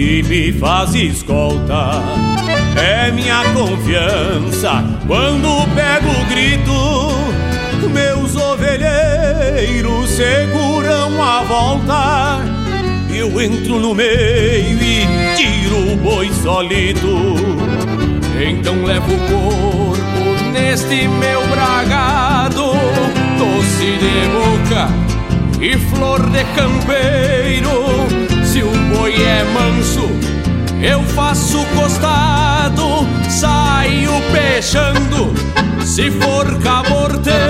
[0.00, 2.02] que me faz escolta.
[2.74, 7.90] É minha confiança quando pego o grito.
[7.92, 12.40] Meus ovelheiros seguram a volta.
[13.14, 17.36] Eu entro no meio e tiro o boi solito.
[18.42, 22.72] Então levo o corpo neste meu bragado,
[23.36, 24.88] doce de boca
[25.60, 28.19] e flor de campeiro
[29.10, 30.08] boi é manso,
[30.80, 35.34] eu faço costado, saio peixando,
[35.84, 37.40] se for caborteiro.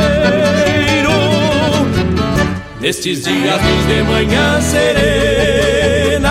[2.80, 6.28] Nestes dias de manhã serena,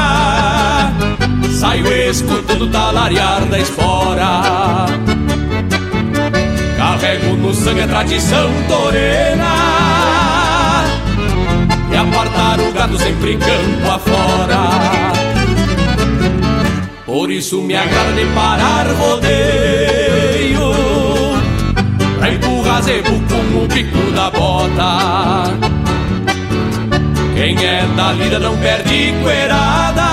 [1.60, 4.88] saio escutando talarear da espora.
[6.76, 9.60] Carrego no sangue a tradição torena
[12.00, 15.19] apartar o gado sempre campo afora.
[17.10, 20.72] Por isso me agrada de parar rodeio
[22.20, 25.46] Pra empurrar zebu com o bico da bota.
[27.34, 30.04] Quem é da lida não perde coerada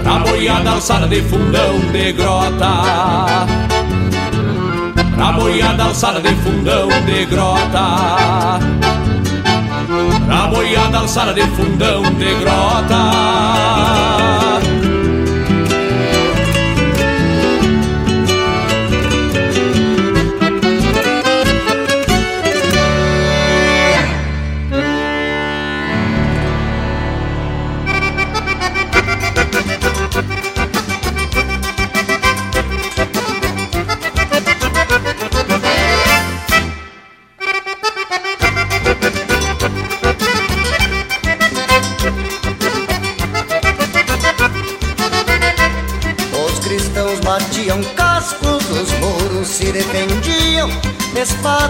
[0.00, 3.46] Pra boiada alçada de fundão de grota.
[5.16, 8.60] Pra boiada alçada de fundão de grota.
[10.30, 14.11] A boiada alçada de fundão de grota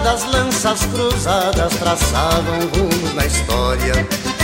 [0.03, 3.93] Espadas, lanças cruzadas traçavam rumos na história.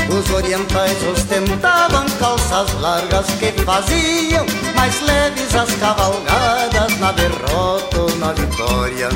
[0.10, 8.32] Os orientais ostentavam calças largas que faziam mais leves as cavalgadas na derrota ou na
[8.32, 9.10] vitória.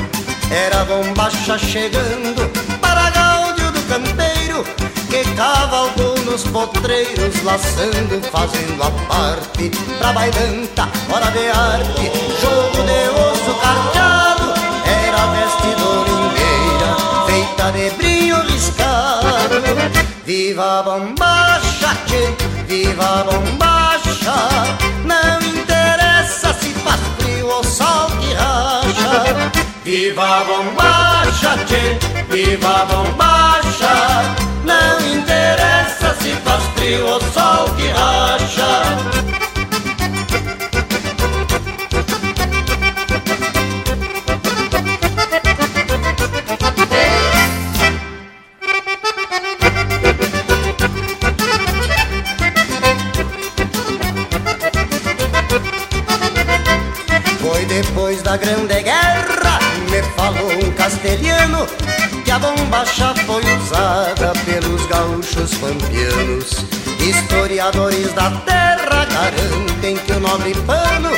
[0.50, 4.64] Era bombacha chegando para gáudio do campeiro
[5.08, 13.08] que cavalgou nos potreiros, laçando, fazendo a parte pra bailanta, hora de arte, jogo de
[13.08, 14.52] osso carteado
[14.84, 16.13] era domingueira
[17.34, 19.60] Feita de brilho riscado.
[20.24, 22.32] Viva a bombacha, tchê,
[22.68, 24.36] viva a bombacha.
[25.04, 29.50] Não interessa se faz frio ou sol que racha.
[29.82, 31.98] Viva a bombacha, tchê,
[32.30, 34.36] viva a bombacha.
[34.62, 39.53] Não interessa se faz frio ou sol que racha
[58.38, 59.60] Grande Guerra
[59.90, 61.66] me falou um castelhano
[62.24, 66.66] que a bombacha foi usada pelos gaúchos pampianos.
[66.98, 71.10] Historiadores da terra garantem que o nobre pano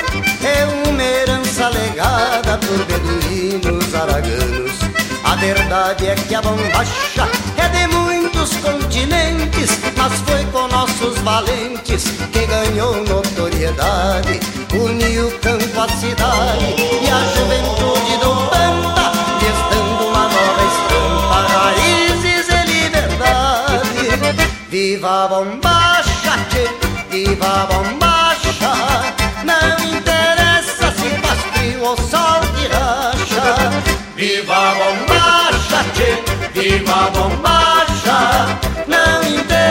[0.45, 4.73] é uma herança legada por beduínos araganos.
[5.25, 12.05] A verdade é que a bombacha é de muitos continentes, mas foi com nossos valentes
[12.31, 14.56] que ganhou notoriedade.
[14.73, 22.47] Uniu campo à cidade e a juventude do Pampa, lhes dando uma nova estampa, raízes
[22.49, 24.51] e liberdade.
[24.69, 26.69] Viva a bombacha, tchê,
[27.11, 28.73] viva a bombacha,
[29.45, 31.41] não interessa se faz
[31.83, 31.97] ou
[32.73, 33.47] racha.
[34.17, 35.81] Viva a bombacha,
[36.53, 38.19] viva a bombacha,
[38.87, 39.66] não interessa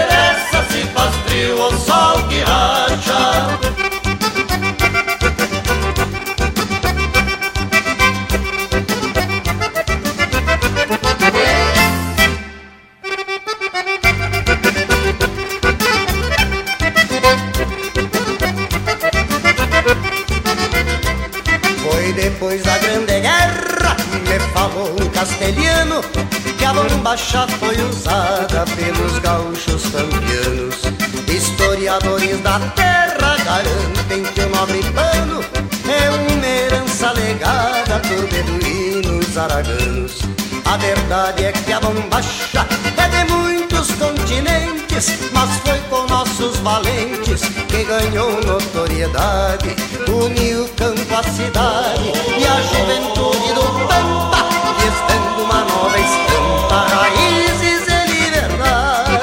[27.05, 30.81] bombacha foi usada pelos gaúchos campeanos.
[31.27, 35.39] Historiadores da terra garantem que o nobre pano
[35.87, 40.21] é uma herança legada por beduínos araganos.
[40.65, 42.65] A verdade é que a bombacha
[42.97, 49.75] é de muitos continentes, mas foi com nossos valentes que ganhou notoriedade.
[50.09, 54.44] Uniu campo à cidade e a juventude do Pampa,
[54.85, 59.19] lhes dando uma nova estampa, raízes e liberdade.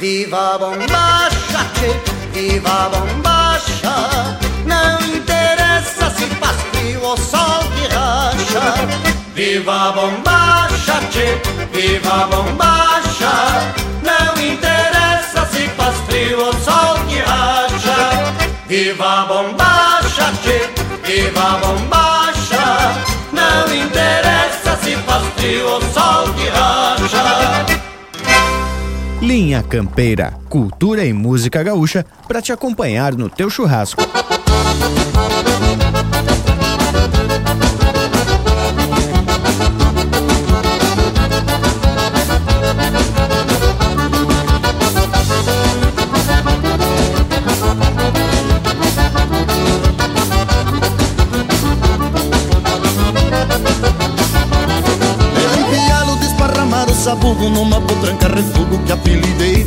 [0.00, 1.90] Viva a bombacha, tchê,
[2.32, 8.74] viva a bombacha, não interessa se faz frio ou sol que racha.
[9.34, 11.40] Viva a bombacha, tchê,
[11.72, 13.32] viva a bombacha,
[14.02, 18.34] não interessa se faz frio ou sol que racha.
[18.66, 20.68] Viva a bombacha, tchê,
[21.04, 23.13] viva a bombacha,
[23.54, 27.66] não interessa se faz frio ou sol que racha.
[29.22, 34.02] Linha Campeira, cultura e música gaúcha para te acompanhar no teu churrasco.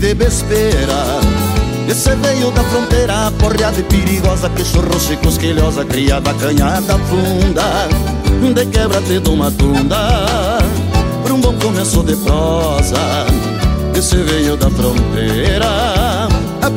[0.08, 1.20] De besteira
[1.90, 7.90] Esse veio da fronteira, porreada e perigosa Que chorrou se cosquilhosa, criada canhada funda
[8.54, 10.60] De quebra te dou uma tunda.
[11.24, 13.26] Por um bom começo de prosa
[13.98, 15.68] Esse veio da fronteira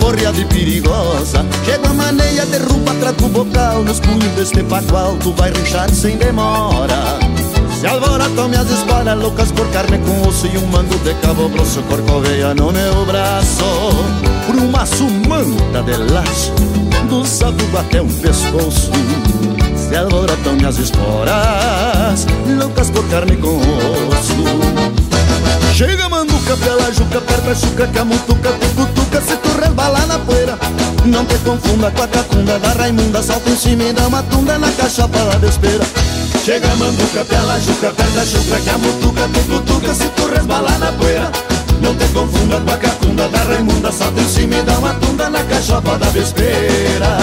[0.00, 5.32] porreada e perigosa Chega a maneia, derruba, trata o bocal Nos punhos deste pacoal, tu
[5.34, 7.18] vai rinchar sem demora
[7.80, 11.82] se alborotam minhas esporas loucas por carne com osso E um mango de cabo grosso,
[11.84, 13.64] corcoveia no meu braço
[14.46, 16.52] Por uma sumanta de laço,
[17.08, 18.90] do sabugo até um pescoço
[19.76, 24.44] Se alborotam minhas esporas loucas por carne com osso
[25.74, 30.06] Chega manduca pela juca, aperta a chuca que a mutuca te cutuca Se tu resbalar
[30.06, 30.58] na poeira,
[31.06, 34.58] não te confunda com a cacunda da Raimunda Salta em cima e dá uma tunda
[34.58, 35.86] na cachapa da despeira
[36.44, 40.78] Chega manduca pela juca, aperta a chuca que a mutuca te cutuca Se tu resbalar
[40.78, 41.30] na poeira,
[41.82, 45.28] não te confunda com a cacunda da Raimunda Salta em cima e dá uma tunda
[45.28, 47.18] na cachapa da vespeira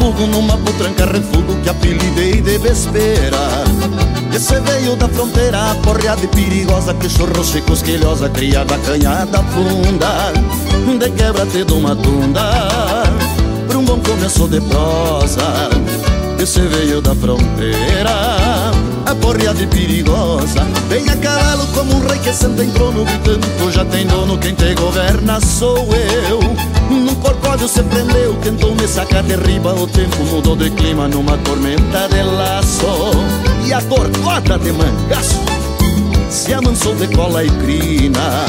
[0.00, 3.38] desparramar o sabugo numa potranca refugo que apelidei de vespeira
[4.34, 10.32] Esse veio da fronteira, porreada e perigosa Que chorrou se cosquilhosa, criada canhada funda
[10.98, 12.42] De quebra te dou uma tunda.
[13.66, 15.68] Por um bom começo de prosa
[16.38, 18.70] Esse veio da fronteira
[19.06, 20.62] a porreada e perigosa.
[20.88, 24.38] Vem a cavalo como um rei que senta em trono Gritando, tu já tem dono,
[24.38, 29.72] quem te governa sou eu Num corcóvio se prendeu, tentou me sacar de riba.
[29.74, 33.12] O tempo mudou de clima numa tormenta de laço.
[33.64, 35.40] E a corcota de mangaço
[36.28, 38.46] se amansou de cola e crina.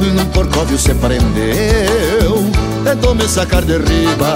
[0.00, 2.50] Num corcóvio se prendeu
[2.84, 4.34] Tentou me sacar de riba.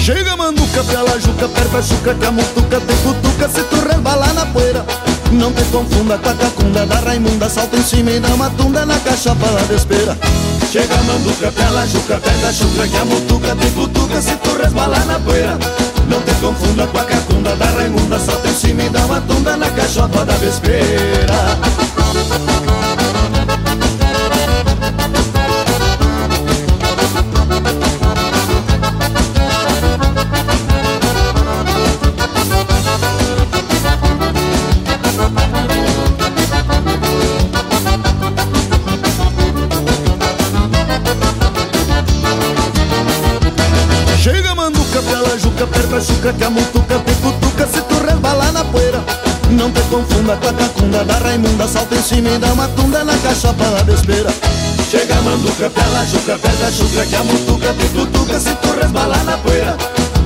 [0.00, 3.48] Chega manduca pela juca, perpa chuca Que a mutuca te cutuca.
[3.48, 4.84] Se tu resbalar na poeira
[5.32, 6.86] Não te confunda com a cacunda.
[6.86, 10.16] Da Raimunda Salta em cima e dá uma tunda na cachapa da despeira
[10.70, 15.18] Chega manduca pela juca, pega chuca Que a mutuca te cutuca se tu resbalar na
[15.18, 15.58] poeira
[16.08, 18.18] não te confunda com a cacunda da Raimunda.
[18.18, 21.58] Salta em cima e dá uma tunda na caixota da vespeira
[46.26, 49.04] machuca que a mutuca te cutuca se tu resbalar na poeira.
[49.50, 53.04] Não te confunda com a cacunda da Raimunda Salta em cima e dá uma tunda
[53.04, 54.28] na cachapa da despeira
[54.90, 58.72] Chega a manduca, pela juca, pega a chuca Que a mutuca te cutuca se tu
[58.72, 59.76] resbalar na poeira.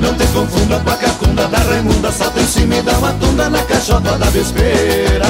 [0.00, 3.50] Não te confunda com a cacunda da Raimunda Salta em cima e dá uma tunda
[3.50, 5.26] na cachapa da vespeira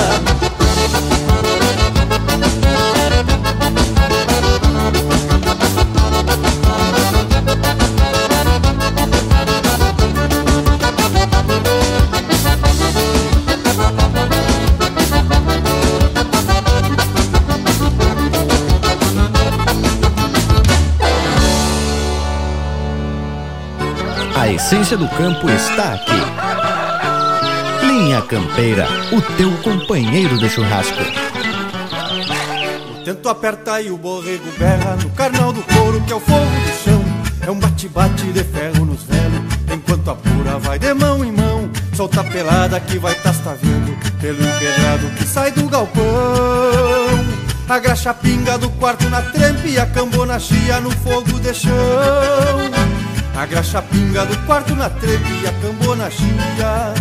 [24.70, 26.12] essência do campo está aqui.
[27.84, 31.02] Linha Campeira, o teu companheiro de churrasco.
[32.92, 36.44] O tento aperta e o borrego berra no carnal do couro que é o fogo
[36.44, 37.04] do chão.
[37.40, 39.42] É um bate-bate de ferro nos velhos,
[39.74, 41.68] enquanto a pura vai de mão em mão.
[41.96, 46.04] Solta a pelada que vai tastavendo pelo empedrado que sai do galpão.
[47.68, 52.79] A graxa pinga do quarto na trempe e a cambona chia no fogo de chão.
[53.36, 56.94] A graxa pinga do quarto na trepe e a cambona chia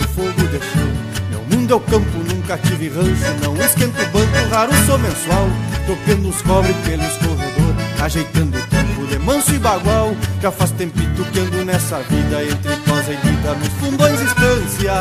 [0.00, 0.88] No fogo de chão.
[1.30, 5.48] Meu mundo é o campo, nunca tive rancho Não esquento o banco, raro sou mensual.
[5.86, 10.16] Tocando os cobre pelo escorredor Ajeitando o tempo de manso e bagual.
[10.40, 14.92] Já faz tempito que ando nessa vida Entre prosa e lida nos fundões estância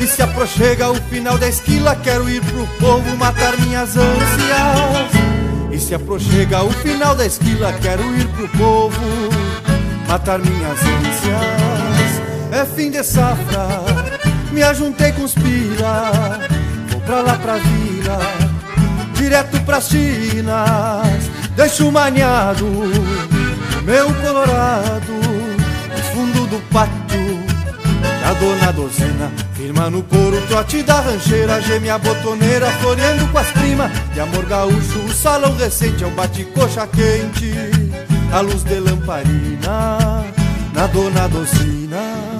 [0.00, 5.39] e se aproxega o final da esquila, quero ir pro povo matar minhas ânsias.
[5.80, 9.00] Se aproxega o final da esquila, quero ir pro povo
[10.06, 12.22] matar minhas ânsias.
[12.52, 13.66] É fim de safra,
[14.52, 16.38] me ajuntei com os pila,
[16.90, 18.20] vou pra lá pra vila,
[19.14, 21.28] direto pras chinas.
[21.56, 22.66] Deixo maniado
[23.82, 27.40] meu colorado no fundo do pátio
[28.22, 29.49] da dona dozena.
[29.60, 33.92] Firma no couro, trote da rancheira, geme a botoneira, floreando com as primas.
[34.14, 37.52] De amor gaúcho, o salão recente é um bate-coxa quente,
[38.32, 40.24] a luz de lamparina,
[40.72, 42.39] na dona docina.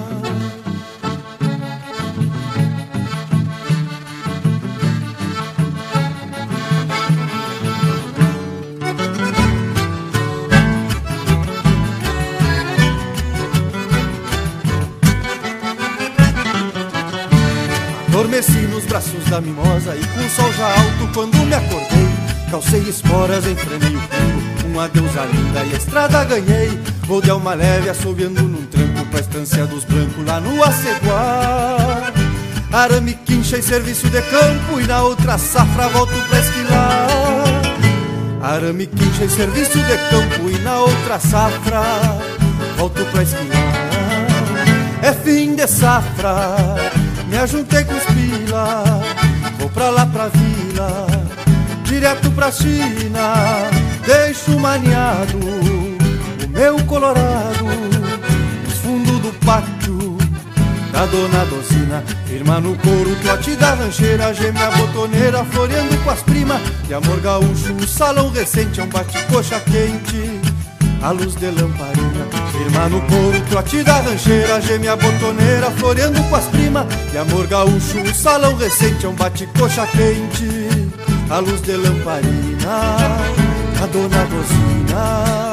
[19.01, 22.11] Braços da mimosa e com o sol já alto quando me acordei
[22.51, 27.53] Calcei esporas, enfrenei o pingo, uma deusa linda e a estrada ganhei Vou de alma
[27.55, 32.13] leve assobiando num tranco pra estância dos brancos lá no aceguar
[32.71, 37.07] Arame, quincha e serviço de campo e na outra safra volto pra esquilar.
[38.41, 41.81] Arame, quincha e serviço de campo e na outra safra
[42.77, 43.73] volto pra esquilar.
[45.01, 46.55] É fim de safra
[47.31, 48.83] me ajuntei com os pila,
[49.57, 51.07] vou pra lá pra vila,
[51.83, 53.69] direto pra China.
[54.05, 57.63] Deixo maniado o meu colorado
[58.65, 60.17] nos fundo do pátio
[60.91, 62.03] da dona Docina.
[62.25, 66.61] Firma no couro, trote da rancheira, geme a botoneira, floreando com as primas.
[66.85, 70.41] De amor gaúcho, o salão recente é um bate-coxa quente
[71.01, 72.10] a luz de lamparina
[72.61, 76.85] Firma no couro, trote da rancheira Geme a botoneira, floreando com as primas.
[77.11, 80.91] De amor gaúcho, o salão recente É um bate-coxa quente.
[81.29, 83.07] A luz de lamparina
[83.81, 85.50] A dona Rosina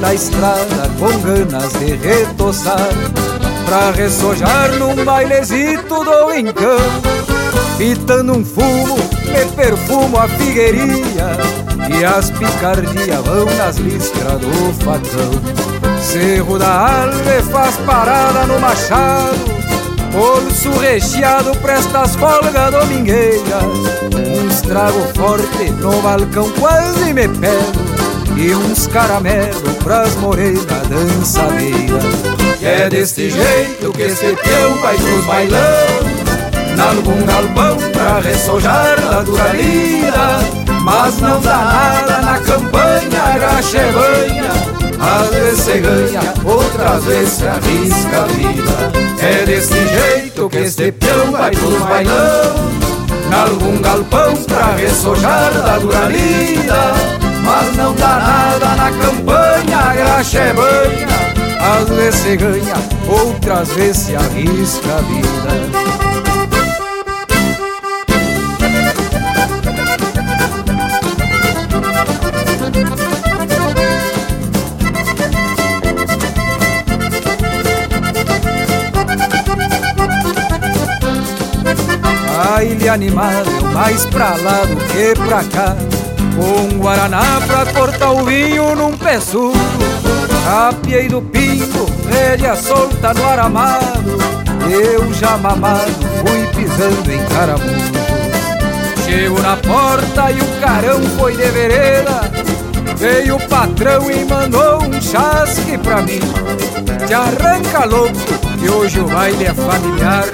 [0.00, 2.88] Na estrada com ganas de retoçar
[3.66, 6.78] Pra ressojar num bailezito do rincão
[7.76, 11.36] Pitando um fumo, me perfumo a figueirinha
[11.90, 16.00] E as picardias vão nas listras do facão.
[16.00, 19.58] Cerro da Alve faz parada no machado
[20.12, 23.62] Bolso recheado presta as folgas domingueiras.
[24.14, 27.77] Uns trago forte no balcão quase me pego
[28.40, 32.04] E uns caramelo pras morenas dançadeiras
[32.60, 35.58] E é deste jeito que esse peão vai pros bailão
[36.76, 40.38] Nalgum galpão pra ressojar da dura lida
[40.84, 47.46] Mas não dá nada na campanha, graxa banha às vezes se ganha, outras vezes se
[47.46, 48.92] arrisca a vida.
[49.22, 52.56] É desse jeito que este peão vai pros bailão
[53.30, 60.38] Nalgum galpão pra ressojar da dura lida Mas não dá nada na campanha, a graxa
[60.38, 61.08] é banha
[61.80, 62.74] Às vezes se ganha,
[63.08, 65.88] outras vezes se arrisca a vida
[82.58, 85.76] baile animado, mais pra lá do que pra cá.
[86.38, 89.58] Com guaraná pra cortar o vinho num pé surdo.
[90.44, 94.18] Capiei do pinto, rédea solta no aramado.
[94.70, 95.90] Eu já mamado,
[96.24, 97.92] fui pisando em caramujo.
[99.04, 102.30] Chego na porta e o carão foi de vereda.
[102.96, 106.20] Veio o patrão e mandou um chasque pra mim.
[107.06, 108.14] Te arranca louco,
[108.60, 110.24] que hoje o baile é familiar.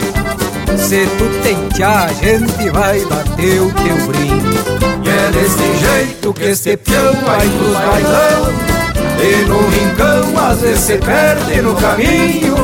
[0.76, 6.44] Se tu tchá, a gente vai bater o teu brinde E é desse jeito que
[6.44, 8.74] este peão vai pros bailão.
[9.20, 12.57] E no rincão às vezes se perde no caminho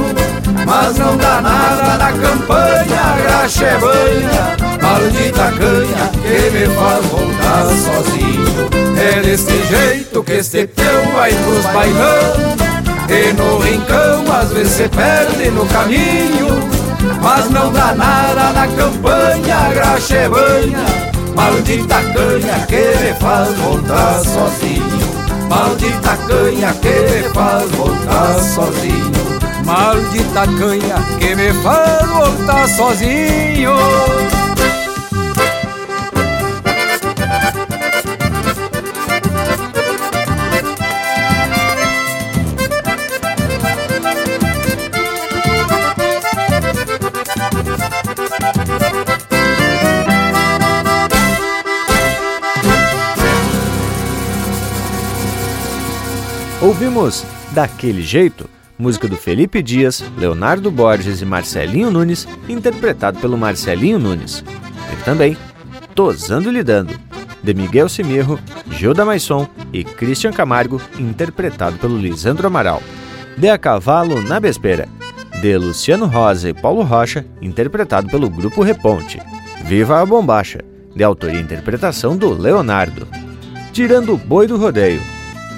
[0.67, 7.67] Mas não dá nada na campanha, graxa é banha Maldita canha que me faz voltar
[7.67, 8.69] sozinho.
[8.99, 12.57] É desse jeito que este peão vai pros bailão.
[13.09, 16.81] E no rincão às vezes se perde no caminho
[17.23, 21.10] mas não dá nada na campanha, graxa é banha
[21.41, 25.49] Maldita canha que me faz voltar sozinho.
[25.49, 29.65] Maldita canha que me faz voltar sozinho.
[29.65, 34.40] Maldita canha que me faz voltar sozinho
[56.71, 58.49] Ouvimos Daquele Jeito,
[58.79, 64.45] música do Felipe Dias, Leonardo Borges e Marcelinho Nunes, interpretado pelo Marcelinho Nunes.
[64.93, 65.37] E também
[65.97, 66.97] Tosando Lidando,
[67.43, 68.39] de Miguel Simirro,
[68.71, 72.81] Gilda Maisson e Christian Camargo, interpretado pelo Lisandro Amaral.
[73.37, 74.89] De A Cavalo na Bespera,
[75.41, 79.21] de Luciano Rosa e Paulo Rocha, interpretado pelo Grupo Reponte.
[79.65, 80.61] Viva a Bombacha,
[80.95, 83.09] de autoria e interpretação do Leonardo.
[83.73, 85.03] Tirando o Boi do Rodeio,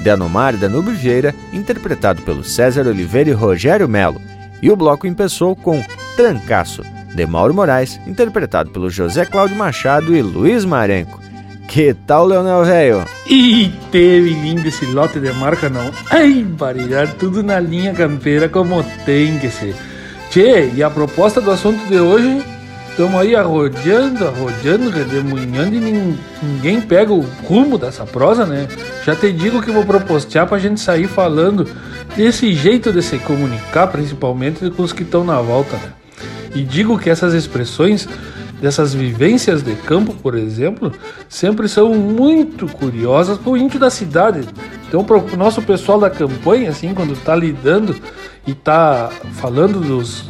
[0.02, 4.20] de Anomar Danube Vieira, interpretado pelo César Oliveira e Rogério Melo,
[4.60, 5.82] e o bloco empeçou com
[6.16, 6.82] Trancaço,
[7.14, 11.20] de Mauro Moraes, interpretado pelo José Cláudio Machado e Luiz Marenco.
[11.68, 13.04] Que tal, Leonel Velho?
[13.26, 15.90] E teve lindo esse lote de marca, não?
[16.10, 19.74] Ai, variar tudo na linha campeira como tem que ser.
[20.30, 22.42] Tchê, e a proposta do assunto de hoje
[22.92, 28.68] Estamos aí arrodeando, arrodeando, redemoinhando e ninguém pega o rumo dessa prosa, né?
[29.02, 31.66] Já te digo que vou propostear pra gente sair falando
[32.14, 35.92] desse jeito de se comunicar, principalmente com os que estão na volta, né?
[36.54, 38.06] E digo que essas expressões
[38.60, 40.92] dessas vivências de campo, por exemplo,
[41.30, 44.46] sempre são muito curiosas pro índio da cidade.
[44.86, 47.96] Então, pro nosso pessoal da campanha, assim, quando tá lidando
[48.46, 50.28] e tá falando dos,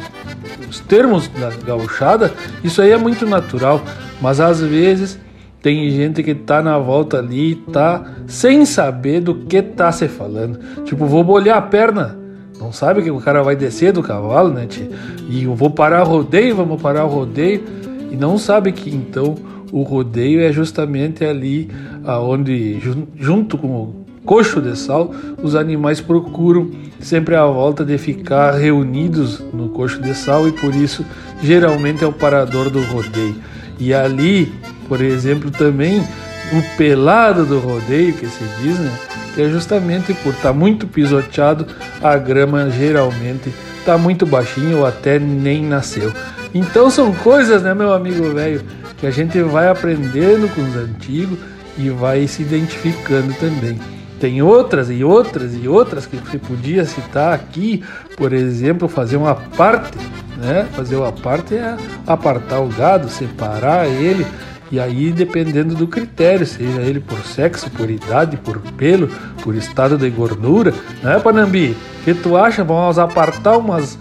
[0.69, 2.31] os termos da gauchada,
[2.63, 3.81] isso aí é muito natural,
[4.21, 5.19] mas às vezes
[5.61, 10.07] tem gente que tá na volta ali e tá sem saber do que tá se
[10.09, 10.59] falando.
[10.83, 12.19] Tipo, vou bolhar a perna,
[12.59, 14.65] não sabe que o cara vai descer do cavalo, né?
[14.67, 14.89] Tia?
[15.29, 17.63] E eu vou parar o rodeio, vamos parar o rodeio,
[18.11, 19.35] e não sabe que então
[19.71, 21.69] o rodeio é justamente ali
[22.05, 22.79] aonde
[23.15, 29.43] junto com o coxo de sal, os animais procuram sempre a volta de ficar reunidos
[29.53, 31.05] no coxo de sal e por isso
[31.41, 33.35] geralmente é o parador do rodeio.
[33.79, 34.53] E ali,
[34.87, 38.91] por exemplo, também o pelado do rodeio, que se diz, né?
[39.33, 41.65] Que é justamente por estar tá muito pisoteado,
[42.01, 46.13] a grama geralmente está muito baixinho ou até nem nasceu.
[46.53, 48.61] Então são coisas, né, meu amigo velho,
[48.97, 51.39] que a gente vai aprendendo com os antigos
[51.77, 53.79] e vai se identificando também.
[54.23, 57.83] Tem outras e outras e outras que você podia citar aqui,
[58.15, 59.97] por exemplo, fazer uma parte,
[60.37, 60.65] né?
[60.71, 61.75] Fazer uma parte é
[62.07, 64.25] apartar o gado, separar ele,
[64.71, 69.09] e aí dependendo do critério, seja ele por sexo, por idade, por pelo,
[69.43, 71.75] por estado de gordura, né, Panambi?
[71.99, 72.63] O que tu acha?
[72.63, 73.99] Vamos apartar umas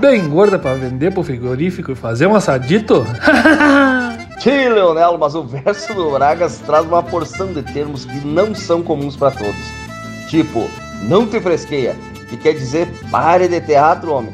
[0.00, 3.06] bem gordas para vender pro frigorífico e fazer um assadito?
[4.40, 8.82] Sim, Leonel, mas o verso do Bragas traz uma porção de termos que não são
[8.82, 9.54] comuns para todos.
[10.30, 10.66] Tipo,
[11.02, 11.94] não te fresqueia,
[12.26, 14.32] que quer dizer pare de teatro, homem.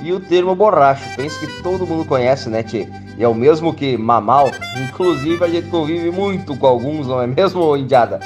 [0.00, 2.86] E o termo borracho, penso que todo mundo conhece, né, tchê?
[3.16, 4.48] E é o mesmo que mamal,
[4.80, 8.20] inclusive a gente convive muito com alguns, não é mesmo, indiada?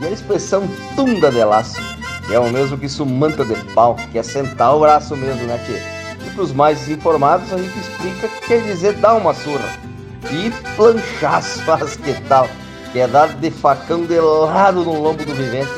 [0.00, 0.62] E a expressão
[0.94, 1.82] tunda de laço,
[2.24, 5.58] que é o mesmo que sumanta de pau, que é sentar o braço mesmo, né,
[5.66, 5.82] tchê?
[6.24, 9.87] E para os mais informados, a gente explica que quer dizer dar uma surra
[10.30, 12.48] e planchaço faz que tal,
[12.92, 15.70] que é dar de facão de lado no lombo do vivente,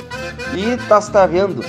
[0.54, 1.62] e tastaveando,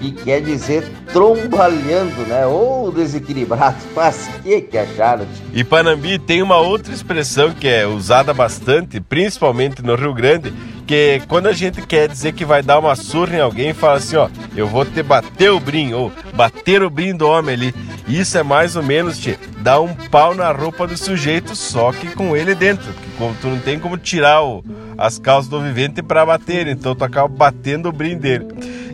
[0.00, 2.46] que quer dizer trombalhando, né?
[2.46, 3.76] Ou desequilibrado.
[3.94, 5.26] Mas que que acharam?
[5.52, 10.52] E Panambi tem uma outra expressão que é usada bastante, principalmente no Rio Grande,
[10.86, 14.16] que quando a gente quer dizer que vai dar uma surra em alguém, fala assim,
[14.16, 17.74] ó, eu vou te bater o brim, ou bater o brim do homem ali.
[18.08, 22.08] Isso é mais ou menos, te dar um pau na roupa do sujeito, só que
[22.08, 22.92] com ele dentro.
[23.20, 24.64] Porque tu não tem como tirar o,
[24.96, 28.46] as calças do vivente para bater, então tu acaba batendo o brim dele.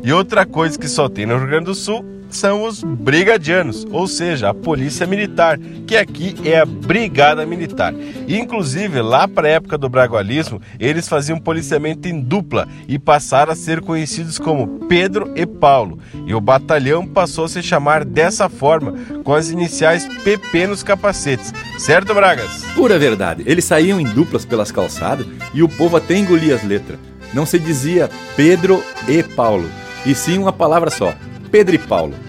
[0.03, 4.07] E outra coisa que só tem no Rio Grande do Sul são os brigadianos, ou
[4.07, 7.95] seja, a polícia militar, que aqui é a brigada militar.
[8.29, 13.57] Inclusive, lá para a época do bragualismo, eles faziam policiamento em dupla e passaram a
[13.57, 15.99] ser conhecidos como Pedro e Paulo.
[16.27, 21.53] E o batalhão passou a se chamar dessa forma, com as iniciais PP nos capacetes.
[21.79, 22.64] Certo, Bragas?
[22.74, 23.43] Pura verdade.
[23.47, 26.99] Eles saíam em duplas pelas calçadas e o povo até engolia as letras.
[27.35, 29.68] Não se dizia Pedro e Paulo,
[30.05, 31.14] e sim uma palavra só,
[31.57, 32.14] Pedro e Paulo.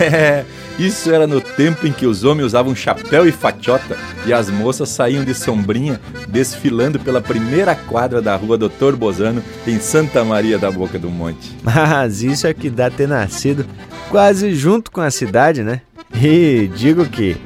[0.00, 0.44] É,
[0.76, 3.96] isso era no tempo em que os homens usavam chapéu e fatiota
[4.26, 9.78] e as moças saíam de sombrinha desfilando pela primeira quadra da rua Doutor Bozano em
[9.78, 11.56] Santa Maria da Boca do Monte.
[11.62, 13.64] Mas isso é que dá ter nascido
[14.10, 15.82] quase junto com a cidade, né?
[16.20, 17.36] E digo que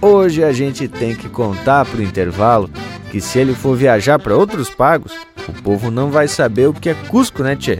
[0.00, 2.70] hoje a gente tem que contar pro intervalo
[3.10, 5.12] que se ele for viajar para outros pagos,
[5.46, 7.78] o povo não vai saber o que é Cusco, né, tchê?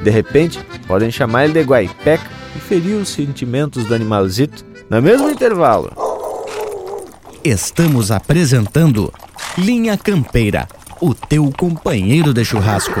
[0.00, 5.28] De repente, podem chamar ele de Guaipeca e ferir os sentimentos do animalzito no mesmo
[5.28, 5.92] intervalo.
[7.44, 9.12] Estamos apresentando
[9.58, 10.66] Linha Campeira,
[11.00, 13.00] o teu companheiro de churrasco.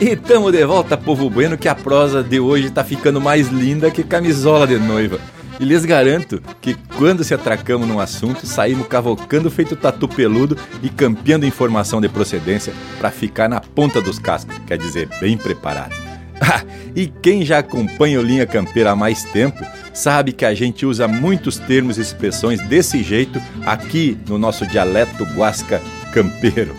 [0.00, 3.90] E tamo de volta, povo bueno, que a prosa de hoje tá ficando mais linda
[3.90, 5.18] que camisola de noiva.
[5.60, 10.88] E lhes garanto que quando se atracamos num assunto, saímos cavocando feito tatu peludo e
[10.88, 15.94] campeando informação de procedência para ficar na ponta dos cascos, quer dizer, bem preparado.
[16.44, 16.64] Ah,
[16.96, 19.64] e quem já acompanha o Linha Campeira há mais tempo
[19.94, 25.24] sabe que a gente usa muitos termos e expressões desse jeito aqui no nosso dialeto
[25.36, 25.80] guasca
[26.12, 26.74] campeiro.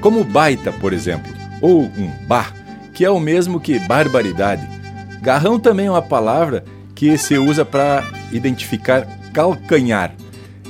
[0.00, 2.52] Como baita, por exemplo, ou um bar,
[2.92, 4.66] que é o mesmo que barbaridade.
[5.20, 10.14] Garrão também é uma palavra que se usa para identificar calcanhar.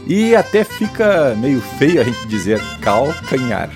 [0.07, 3.70] E até fica meio feio a gente dizer calcanhar.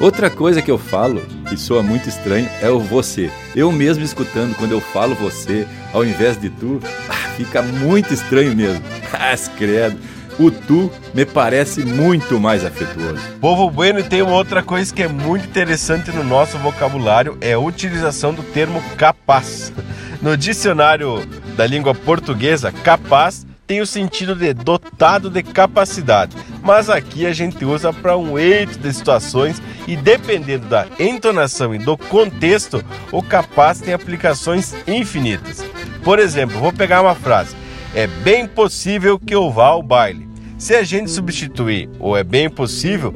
[0.00, 3.30] Outra coisa que eu falo, que soa muito estranho, é o você.
[3.54, 6.80] Eu mesmo escutando, quando eu falo você, ao invés de tu,
[7.36, 8.82] fica muito estranho mesmo.
[9.12, 9.96] Mas credo,
[10.38, 13.20] o tu me parece muito mais afetuoso.
[13.40, 17.58] Povo Bueno, tem uma outra coisa que é muito interessante no nosso vocabulário, é a
[17.58, 19.72] utilização do termo capaz.
[20.20, 21.26] No dicionário
[21.56, 27.64] da língua portuguesa, capaz tem o sentido de dotado de capacidade, mas aqui a gente
[27.64, 33.80] usa para um eito de situações e dependendo da entonação e do contexto, o capaz
[33.80, 35.64] tem aplicações infinitas.
[36.02, 37.56] Por exemplo, vou pegar uma frase:
[37.94, 40.28] é bem possível que eu vá ao baile.
[40.58, 43.12] Se a gente substituir, ou é bem possível,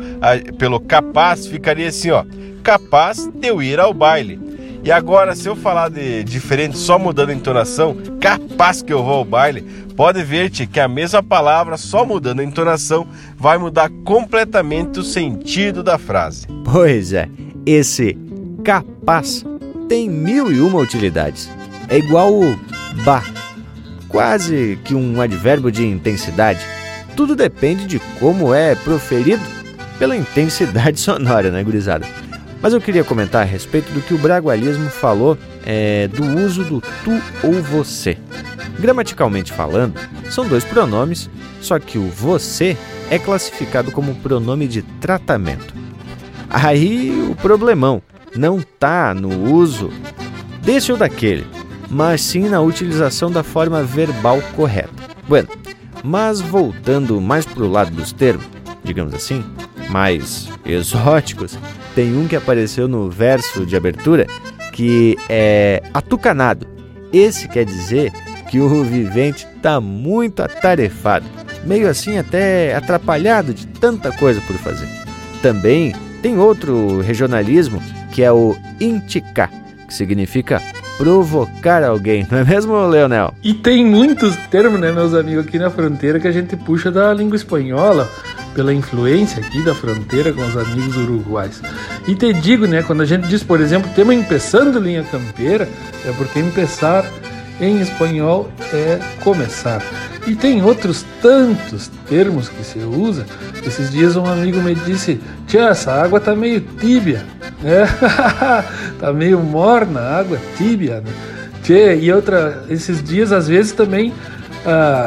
[0.59, 2.24] pelo capaz, ficaria assim, ó.
[2.62, 4.39] Capaz de eu ir ao baile.
[4.85, 9.14] E agora, se eu falar de diferente, só mudando a entonação, capaz que eu vou
[9.14, 9.62] ao baile,
[9.97, 13.07] pode ver-te que a mesma palavra, só mudando a entonação,
[13.37, 16.47] vai mudar completamente o sentido da frase.
[16.64, 17.29] Pois é,
[17.66, 18.16] esse
[18.62, 19.45] capaz
[19.89, 21.51] tem mil e uma utilidades.
[21.89, 22.57] É igual o
[23.05, 23.24] ba,
[24.09, 26.61] quase que um advérbio de intensidade.
[27.15, 29.43] Tudo depende de como é proferido
[29.99, 32.07] pela intensidade sonora, né, gurizada?
[32.61, 36.81] Mas eu queria comentar a respeito do que o bragualismo falou é, do uso do
[36.81, 38.19] tu ou você.
[38.81, 39.95] Gramaticalmente falando,
[40.31, 41.31] são dois pronomes,
[41.61, 42.77] só que o você
[43.11, 45.75] é classificado como pronome de tratamento.
[46.51, 48.03] Aí o problemão
[48.35, 49.91] não tá no uso
[50.63, 51.47] desse ou daquele,
[51.91, 54.91] mas sim na utilização da forma verbal correta.
[55.26, 55.49] Bueno,
[56.03, 58.45] mas voltando mais para o lado dos termos,
[58.84, 59.45] digamos assim,
[59.89, 61.59] mais exóticos,
[61.95, 64.26] tem um que apareceu no verso de abertura
[64.72, 66.66] que é atucanado.
[67.12, 68.12] Esse quer dizer
[68.51, 71.26] que o vivente está muito atarefado,
[71.64, 74.89] meio assim até atrapalhado de tanta coisa por fazer.
[75.43, 77.82] Também tem outro regionalismo
[78.12, 79.51] que é o inticar,
[79.86, 80.62] que significa
[80.99, 83.32] provocar alguém, não é mesmo, Leonel?
[83.42, 87.14] E tem muitos termos, né, meus amigos, aqui na fronteira que a gente puxa da
[87.14, 88.11] língua espanhola
[88.55, 91.62] pela influência aqui da fronteira com os amigos uruguais.
[92.09, 95.68] E te digo, né, quando a gente diz, por exemplo, tema empeçando linha campeira,
[96.05, 97.09] é porque empezar
[97.61, 99.80] em espanhol é começar.
[100.29, 103.24] E tem outros tantos termos que se usa.
[103.66, 107.24] Esses dias um amigo me disse: Tia, essa água tá meio tíbia.
[107.64, 107.87] É,
[109.01, 111.01] tá meio morna a água, tíbia.
[111.01, 111.97] Né?
[112.01, 114.12] E outra, esses dias às vezes também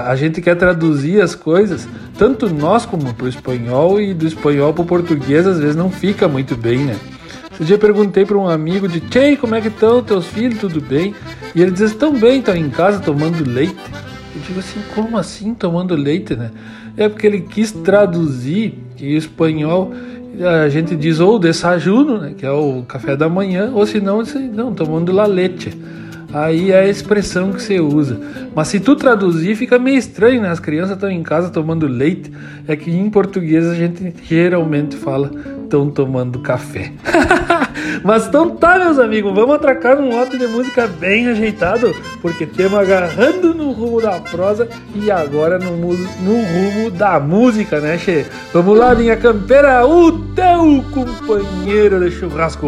[0.08, 4.74] a gente quer traduzir as coisas, tanto nós como para o espanhol e do espanhol
[4.74, 6.96] para o português às vezes não fica muito bem, né?
[7.54, 10.82] Esse dia perguntei para um amigo de Tchê, como é que estão teus filhos, tudo
[10.82, 11.14] bem?
[11.54, 13.76] E ele diz, estão bem, estão em casa tomando leite.
[14.36, 16.52] Eu digo assim, como assim tomando leite, né?
[16.96, 19.94] É porque ele quis traduzir em espanhol
[20.40, 24.24] a gente diz ou desajuno, né, que é o café da manhã, ou se não,
[24.54, 25.78] não, tomando la leite.
[26.34, 28.18] Aí é a expressão que você usa.
[28.56, 30.50] Mas se tu traduzir, fica meio estranho, né?
[30.50, 32.32] As crianças estão em casa tomando leite.
[32.66, 35.30] É que em português a gente geralmente fala
[35.72, 36.92] estão tomando café.
[38.04, 42.78] Mas então tá, meus amigos, vamos atracar num lote de música bem ajeitado, porque temos
[42.78, 48.26] agarrando no rumo da prosa e agora no, no rumo da música, né, Che?
[48.54, 52.68] Vamos lá, linha campeira, o teu companheiro de churrasco.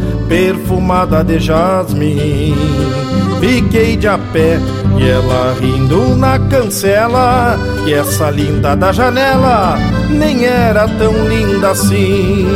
[0.31, 2.55] perfumada de jasmim.
[3.41, 4.57] Fiquei de a pé
[4.97, 7.59] e ela rindo na cancela.
[7.85, 9.77] E essa linda da janela
[10.09, 12.47] nem era tão linda assim.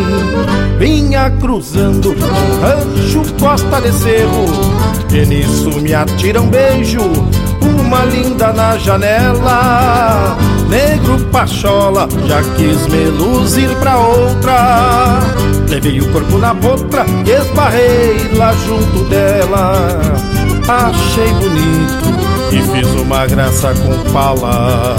[0.79, 4.45] Vinha cruzando um rancho costa de cerro.
[5.11, 6.99] E nisso me atira um beijo
[7.61, 10.37] Uma linda na janela.
[10.69, 15.19] Negro Pachola já quis me luzir pra outra
[15.69, 19.99] Levei o corpo na boca e esbarrei lá junto dela.
[20.67, 22.15] Achei bonito
[22.51, 24.95] e fiz uma graça com pala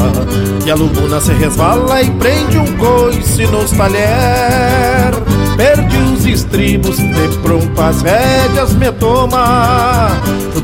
[0.64, 5.14] E a lubuna se resvala e prende um coice nos talher.
[5.57, 10.11] Perdi os estribos, de pronto as rédeas me toma.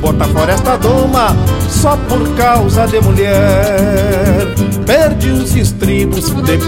[0.00, 1.34] Bota fora esta doma
[1.68, 4.52] só por causa de mulher
[4.86, 6.58] Perdi os estribos, de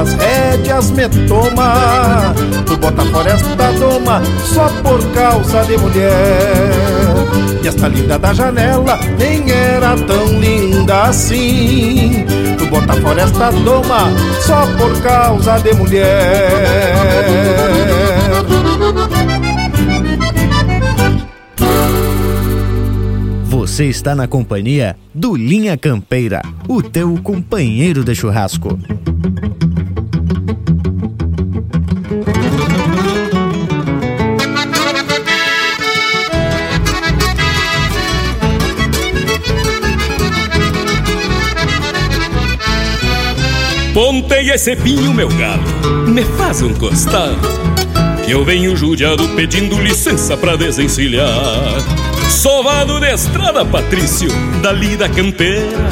[0.00, 2.34] as rédeas me toma.
[2.66, 6.10] Tu bota fora esta doma só por causa de mulher.
[7.62, 12.24] E esta linda da janela nem era tão linda assim.
[12.58, 16.94] Tu bota fora esta doma só por causa de mulher
[23.74, 28.78] Você está na companhia do Linha Campeira, o teu companheiro de churrasco.
[43.92, 45.64] Pontei esse pinho, meu galo,
[46.06, 47.36] me faz um costado.
[48.24, 52.13] Que eu venho judiado pedindo licença pra desencilhar.
[52.34, 54.28] Sovado de estrada, Patrício,
[54.60, 55.88] dali da campeira,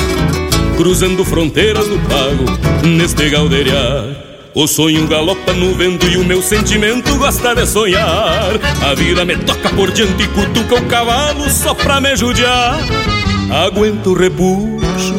[0.76, 4.04] cruzando fronteiras do pago, neste galdeiriar.
[4.52, 8.50] O sonho galopa no vento e o meu sentimento gosta de sonhar.
[8.86, 12.76] A vida me toca por diante e cutuca o cavalo só pra me judiar.
[13.64, 15.14] Aguento o repuxo,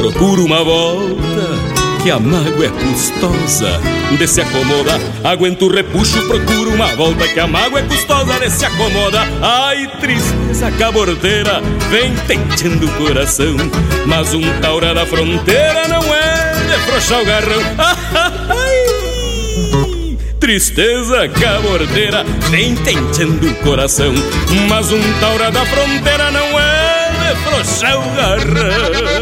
[0.00, 1.71] procuro uma volta
[2.02, 3.80] que a mágoa é custosa
[4.18, 4.98] de se acomodar.
[5.22, 9.28] Aguento o repuxo, procuro uma volta que a mágoa é custosa de se acomodar.
[9.40, 13.54] Ai, tristeza cabordeira, vem tentando o coração.
[14.06, 17.62] Mas um taura da fronteira não é de frouxar o garrão.
[18.50, 24.12] Ai, tristeza cabordeira, vem tentando o coração.
[24.68, 29.21] Mas um taura da fronteira não é de frouxar o garrão.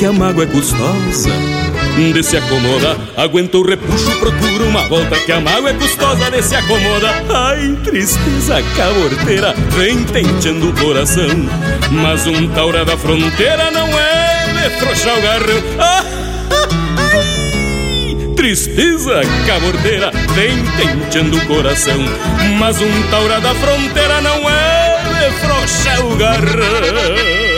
[0.00, 1.30] que a mágoa é custosa
[1.98, 2.96] de se acomodar.
[3.18, 7.22] Aguento o repuxo, procuro uma volta que a mágoa é custosa de se acomodar.
[7.28, 11.28] Ai, tristeza caborteira, vem tenteando o coração.
[11.90, 14.70] Mas um taura da fronteira não é de
[15.10, 15.62] o garrão.
[15.78, 16.04] Ah,
[17.12, 21.98] ai, tristeza caborteira, vem tenteando o coração.
[22.58, 27.49] Mas um taura da fronteira não é de frouxar o garrão.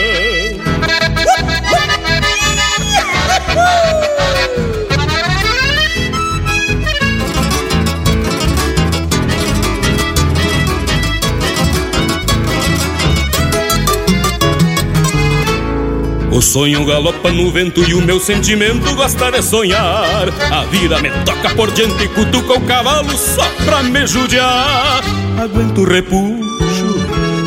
[16.32, 20.28] O sonho galopa no vento e o meu sentimento gosta de sonhar.
[20.50, 25.02] A vida me toca por diante e cutuca o cavalo só pra me judiar.
[25.38, 26.94] Aguento o repuxo,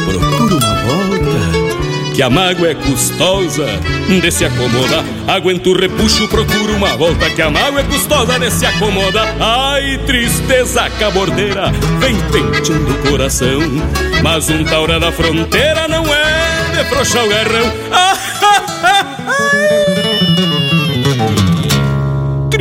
[0.05, 1.65] procuro uma volta
[2.15, 3.65] que a mágoa é custosa
[4.07, 5.03] de se acomodar.
[5.27, 9.35] Aguento o repuxo, procuro uma volta, que a mágoa é custosa de se acomodar.
[9.39, 13.59] Ai, tristeza cabordeira, vem penteando o coração.
[14.23, 17.73] Mas um taura da fronteira não é de frouxar o garrão.
[17.91, 18.17] Ah,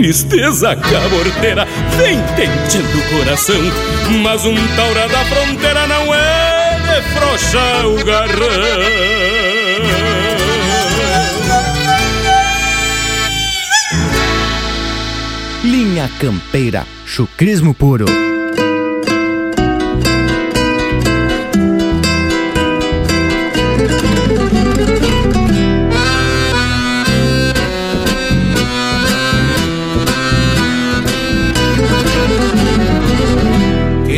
[0.04, 1.66] tristeza cabordeira
[1.96, 3.60] vem tentando o coração,
[4.22, 8.44] mas um taura da fronteira não é de o garrão.
[15.64, 18.04] Linha Campeira, chucrismo puro.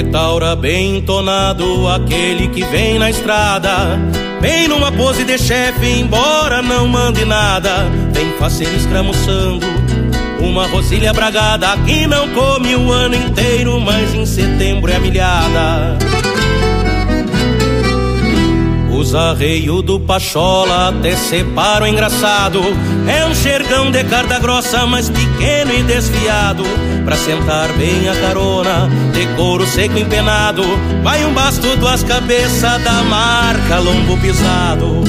[0.07, 3.99] Que taura bem entonado, aquele que vem na estrada.
[4.41, 7.87] Vem numa pose de chefe, embora não mande nada.
[8.12, 9.66] Vem faceiro escramuçando,
[10.41, 15.99] uma rosilha bragada que não come o ano inteiro, mas em setembro é milhada.
[18.97, 22.60] Os arreios do Pachola até separam engraçado.
[23.06, 26.64] É um xergão de carta grossa, mas pequeno e desfiado.
[27.05, 30.62] Pra sentar bem a carona, de couro seco empenado.
[31.02, 35.05] Vai um basto, duas cabeças da marca lombo pisado.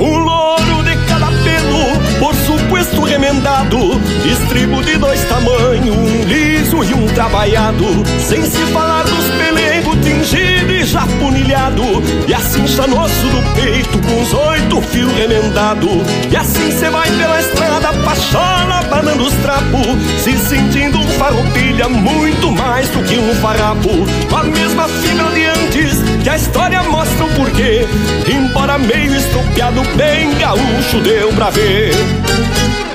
[0.00, 6.94] Um louro de cada pelo, por suposto remendado Estribo de dois tamanhos, um liso e
[6.94, 7.84] um trabalhado
[8.20, 9.72] Sem se falar dos pelegos
[10.02, 11.82] tingido e já punilhado.
[12.26, 15.88] E assim chanoso do peito, com os oito fios remendado.
[16.30, 19.86] E assim cê vai pela estrada, pachola, banando os trapos
[20.18, 23.90] Se sentindo um farroupilha, muito mais do que um farrapo.
[24.28, 27.86] Com a mesma fibra de antes, que a história mostra o porquê.
[28.28, 31.92] Embora meio estropiado, bem gaúcho deu pra ver.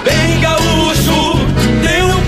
[0.04, 0.57] Bem gaúcho,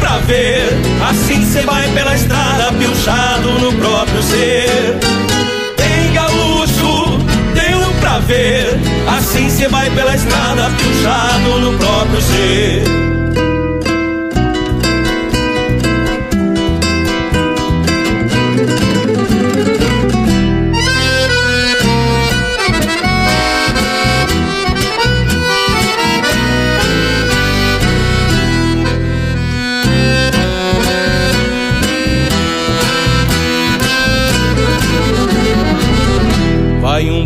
[0.09, 0.63] pra ver.
[1.07, 4.97] Assim cê vai pela estrada, piochado no próprio ser.
[5.77, 7.19] Bem gaúcho,
[7.53, 8.79] deu pra ver.
[9.17, 13.18] Assim cê vai pela estrada, piochado no próprio ser.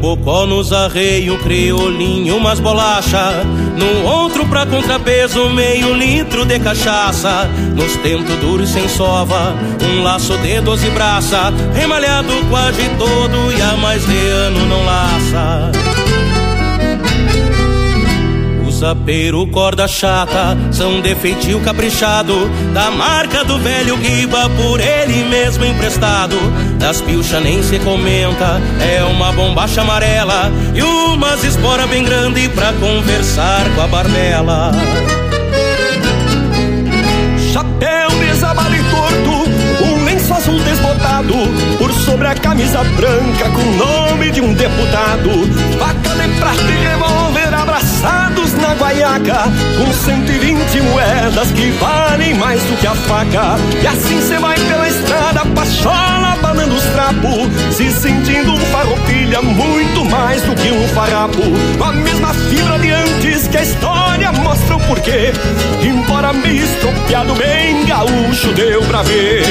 [0.04, 3.46] Bocó nos arreios, criolinho, umas bolacha.
[3.78, 7.50] No outro pra contrapeso, meio litro de cachaça.
[7.74, 11.54] Nos tentos duros sem sova, um laço de doze braça.
[11.74, 15.93] Remalhado quase todo e há mais de ano não laça
[18.84, 21.16] Zapeiro, corda chata, são de
[21.62, 26.36] caprichado, da marca do velho Guiba, por ele mesmo emprestado.
[26.80, 32.74] Das pilcha nem se comenta, é uma bombacha amarela e umas espora bem grande pra
[32.74, 34.74] conversar com a barbela.
[37.54, 41.34] Chapéu desabalho e torto, um lenço azul desbotado
[41.78, 45.30] Por sobre a camisa branca com o nome de um deputado
[45.80, 47.23] Faca de prata e revólver
[48.76, 49.44] guaiaca
[49.78, 54.88] Com 120 moedas que valem mais do que a faca E assim cê vai pela
[54.88, 61.44] estrada, pachola, banando os trapos Se sentindo um farroupilha muito mais do que um farrapo
[61.78, 65.32] Com a mesma fibra de antes que a história mostra o porquê
[65.82, 69.44] Embora meio estropiado, bem gaúcho deu pra ver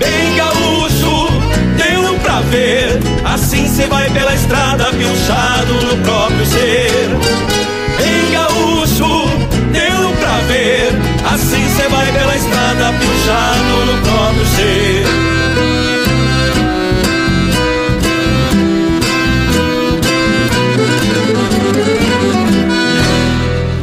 [0.00, 1.28] Bem gaúcho,
[1.76, 2.98] deu pra ver.
[3.22, 7.59] Assim cê vai pela estrada, piochado no próprio ser.
[8.00, 9.28] Bem gaúcho,
[9.72, 10.92] deu pra ver.
[11.30, 15.04] Assim cê vai pela estrada, piochado no próprio ser.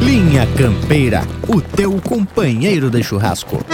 [0.00, 3.64] Linha Campeira, o teu companheiro de churrasco.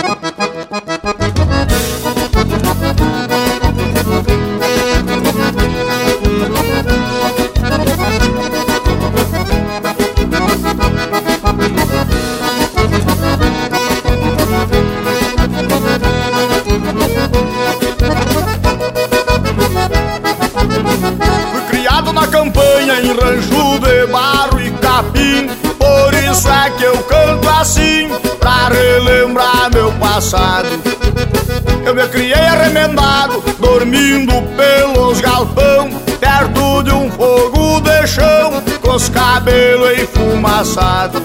[31.85, 39.09] Eu me criei arremendado Dormindo pelos galpão Perto de um fogo de chão Com os
[39.09, 41.21] cabelos enfumaçados.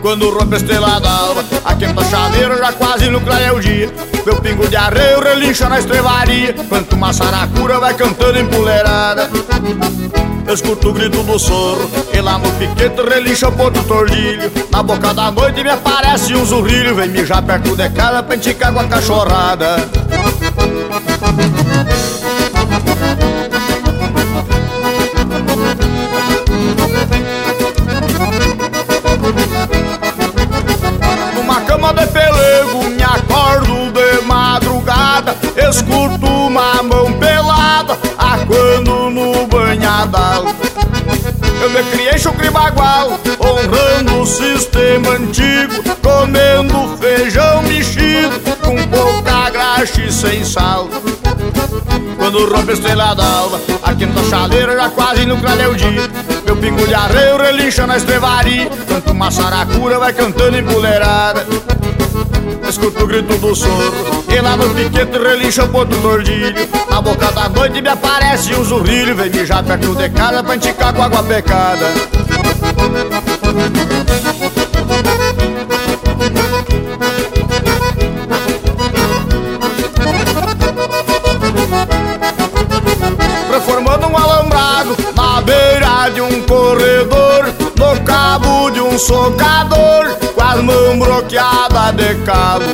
[0.00, 3.92] Quando rompe a estrela d'alva A quinta chaveira já quase no clareia o dia.
[4.24, 9.28] Meu pingo de arreio relincha na estrevaria Quanto uma saracura vai cantando empoleirada
[10.56, 11.88] escuto o grito do soro.
[12.12, 14.50] E lá no piquete relincha o ponto tordilho.
[14.70, 16.94] Na boca da noite me aparece um zurrilho.
[16.94, 19.76] Vem mijar perto de casa pra enticar com a cachorrada.
[31.66, 35.36] Cama de pelego Me acordo de madrugada.
[35.68, 40.35] Escuto uma mão pelada Aquando no banhadal
[44.26, 50.88] sistema antigo Comendo feijão mexido Com pouca graxa e sem sal.
[52.18, 56.10] Quando rompe a estrela d'alva A quinta chaleira já quase no clareia o dia.
[56.44, 61.46] Meu pingo de arreio relincha na estrevaria Quanto uma saracura vai cantando empoleirada.
[62.68, 66.68] Escuto o grito do soro E lá no piquete relincha o ponto tordilho.
[66.90, 70.92] Na boca da noite me aparece um zurrilho Vem mijar perto de casa pra enticar
[70.92, 72.16] com água pecada
[83.48, 87.46] Transformando um alambrado na beira de um corredor
[87.78, 92.66] No cabo de um socador Com as mãos bloqueadas de calo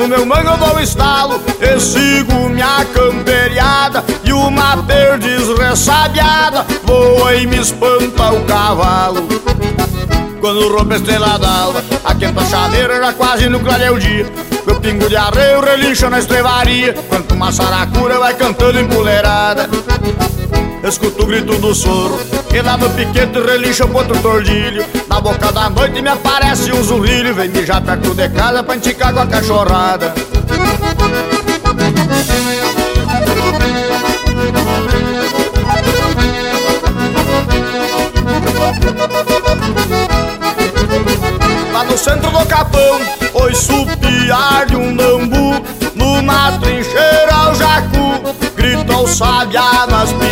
[0.00, 7.34] no meu mango eu dou estalo e sigo minha camperiada E uma perdiz ressabiada voa
[7.36, 9.28] e me espanta o cavalo.
[10.40, 14.26] Quando rompe a estrela d'alva A quinta chaleira já quase no o dia.
[14.66, 19.68] Meu pingo de arreio relincha na estrevaria Quanto uma saracura vai cantando empoleirada
[20.82, 22.18] Escuto o grito do soro
[22.54, 24.82] E lá no piquete relincha o ponto tordilho
[25.20, 29.12] Na boca da noite me aparece um zurrilho Vem mijar perto de casa pra enticar
[29.12, 30.14] com a cachorrada.
[41.70, 43.00] Lá no centro do capão,
[43.34, 45.62] oi supiar de um nambu
[45.94, 48.22] Numa trincheira ao jacu,
[48.56, 50.30] grita o sabiá nas bem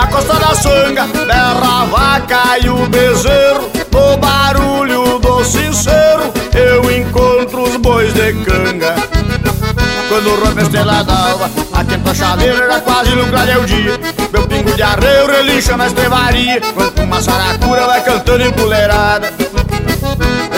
[0.00, 6.90] na costa da sanga, berra a vaca e o bezerro No barulho do sincero, eu
[6.90, 8.94] encontro os bois de canga.
[10.08, 14.00] Quando rompe a estrela d'alva A quinta chaleira já quase no clareia o dia.
[14.32, 19.32] Meu pingo de arreio relincha na estrevaria Quanto uma saracura vai cantando empoleirada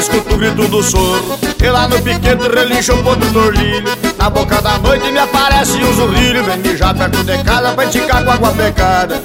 [0.02, 1.38] Escuto o grito do soro.
[1.62, 3.88] E lá no piquete relincha o ponto tordilho
[4.18, 6.42] Na boca da noite me aparece um zurrilho.
[6.42, 9.22] Vem mijar perto de casa pra enticar com água pecada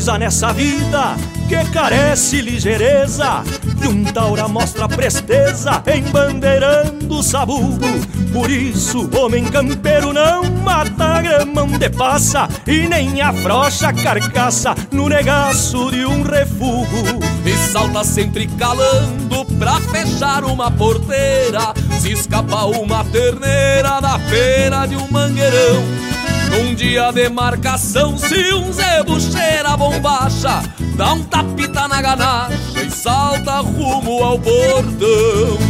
[0.00, 1.14] coisa nessa vida
[1.46, 3.42] que carece ligeireza.
[3.84, 7.86] E um taura mostra presteza embandeirando o sabugo.
[8.32, 15.90] Por isso, homem campeiro não mata grama onde passa E nem afrocha carcaça no negaço
[15.90, 17.20] de um refugo.
[17.44, 21.74] E salta sempre calando pra fechar uma porteira.
[22.00, 26.09] Se escapa uma terneira da pena de um mangueirão
[26.50, 30.62] num dia de marcação, se um zebu cheira bombacha,
[30.96, 35.69] dá um tapita na ganacha e salta rumo ao portão.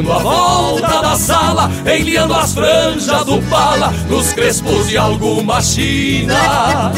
[0.00, 6.92] dando a volta da sala, enliando as franjas do pala nos crespos de alguma china.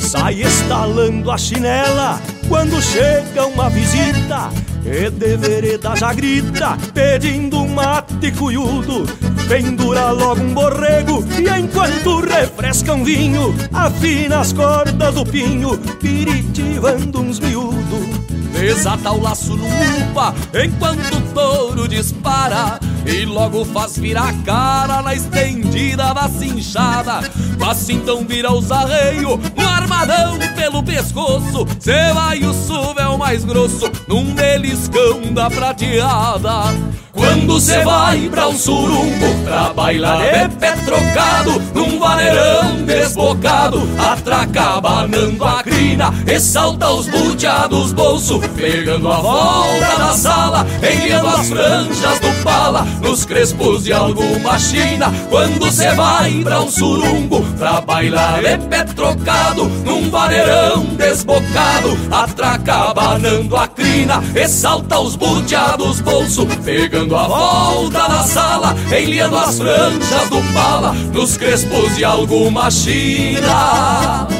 [0.00, 4.50] Sai estalando a chinela quando chega uma visita
[4.84, 9.04] e de vereda já grita, pedindo um mate cuiudo.
[9.48, 17.20] Pendura logo um borrego e enquanto refresca um vinho, afina as cordas do pinho, piritivando
[17.20, 18.30] uns miúdos.
[18.52, 25.02] Desata o laço no upa enquanto o touro dispara e logo faz virar a cara
[25.02, 27.20] na estendida da cinchada.
[27.58, 31.66] Mas então vira os arreios, um armadão pelo pescoço.
[31.78, 36.74] Cê vai o suvel mais grosso, num beliscão da prateada.
[37.12, 44.79] Quando cê vai pra um surumbo, pra bailar de pé trocado, num vaneirão desbocado, atraca
[45.00, 51.48] banando a crina, e salta os buteados bolso, pegando a volta da sala, enviando as
[51.48, 55.12] franjas do pala, nos crespos de alguma china.
[55.30, 62.92] Quando cê vai pra um surumbo, pra bailar de pé trocado, num vaneirão desbocado, atraca
[62.92, 69.58] banando a crina, e salta os buteados bolso, pegando a volta na sala, enliando as
[69.58, 74.39] franjas do pala, nos crespos de alguma china.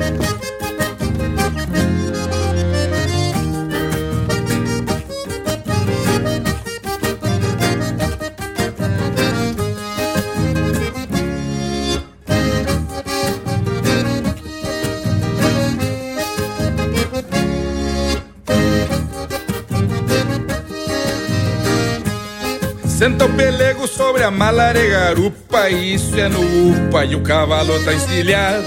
[23.01, 27.95] Senta o pelego sobre a malare garupa Isso é no upa e o cavalo tá
[27.95, 28.63] encilhado.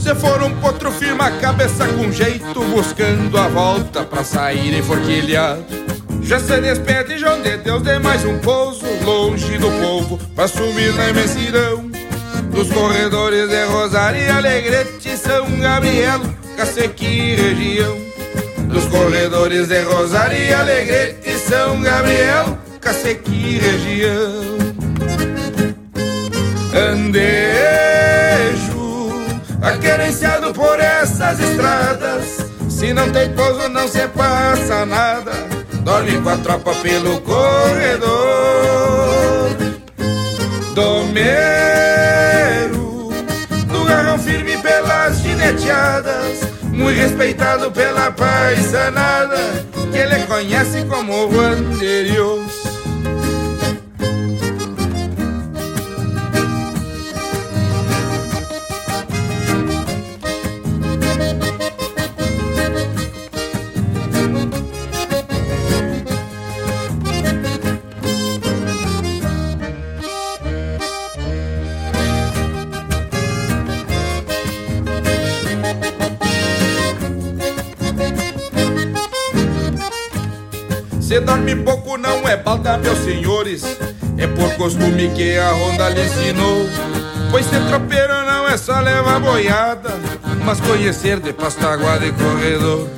[0.00, 5.64] Se for um potro firma a cabeça com jeito Buscando a volta pra sair enforquilhado.
[6.22, 10.94] Já se despede João de Deus de mais um pouso Longe do povo pra sumir
[10.94, 11.90] na imensidão.
[12.52, 16.20] Dos corredores de Rosário Alegrete São Gabriel,
[16.56, 17.98] Cacequi e região.
[18.68, 24.58] Dos corredores de Rosário Alegrete São Gabriel Cacequi região.
[26.74, 28.02] Andejo
[29.62, 32.44] Aquerenciado por essas estradas.
[32.68, 35.30] Se não tem pouso não se passa nada.
[35.84, 38.10] Dorme com a tropa pelo corredor.
[40.74, 41.52] Domeiro
[43.66, 46.40] Do garrão firme pelas gineteadas.
[46.64, 49.36] Muito respeitado pela paisanada
[49.92, 52.61] Que ele conhece como Vanderios
[81.12, 83.62] Se dorme pouco não é balda, meus senhores.
[84.16, 86.66] É por costume que a ronda lhe ensinou.
[87.30, 89.90] Pois ser tropeiro não é só levar boiada
[90.42, 92.88] Mas conhecer de pastaguada e corredor.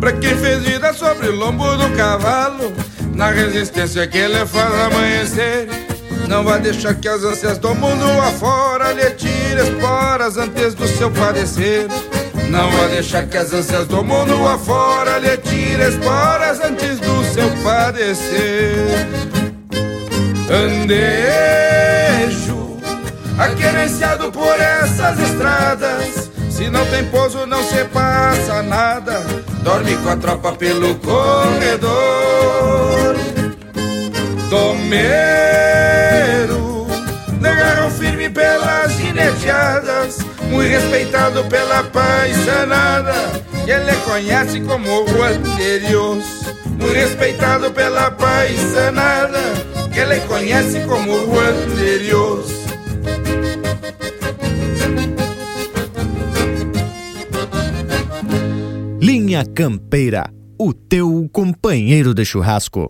[0.00, 2.72] Pra quem fez vida sobre o lombo do cavalo
[3.14, 5.68] Na resistência que ele faz amanhecer.
[6.26, 11.12] Não vai deixar que as ânsias do mundo afora Lhe tire esporas antes do seu
[11.12, 11.86] padecer.
[12.52, 17.11] Não vai deixar que as ânsias do mundo afora lhe tire esporas antes do
[17.92, 19.06] seu padecer.
[20.50, 21.68] Andejo,
[23.38, 26.30] aquerenciado por essas estradas.
[26.50, 29.24] Se não tem pouso, não se passa nada.
[29.62, 31.92] Dorme com a tropa pelo corredor.
[34.50, 35.66] Tomeiro,
[37.40, 40.18] negaram firme pelas gineteadas
[40.52, 43.14] muito respeitado pela paisanada
[43.64, 46.41] que ele conhece como o Anderios.
[46.90, 49.40] Respeitado pela paisanada
[49.92, 52.62] que ele conhece como o Anderios.
[59.00, 60.24] Linha Campeira,
[60.58, 62.88] o teu companheiro de churrasco.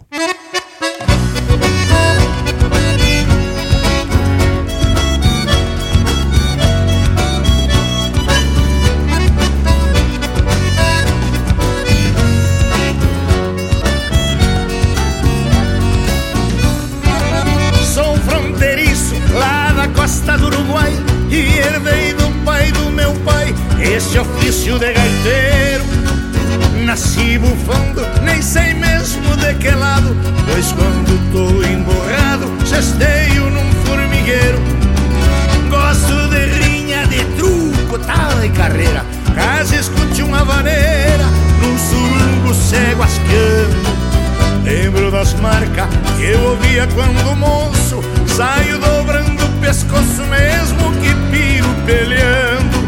[46.83, 52.83] Alegria quando moço saio dobrando o pescoço mesmo que piro peleando.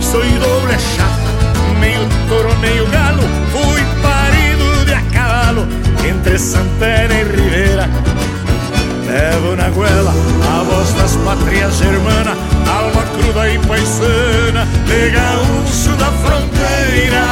[0.00, 3.22] Sou doble chata, meio touro, meio galo,
[3.52, 5.66] fui parido de a cavalo
[6.08, 7.88] entre Santana e Ribeira.
[9.06, 12.36] Levo na goela a voz das pátrias hermanas,
[12.68, 17.29] alma cruda e paisana, de gaúcho da fronteira.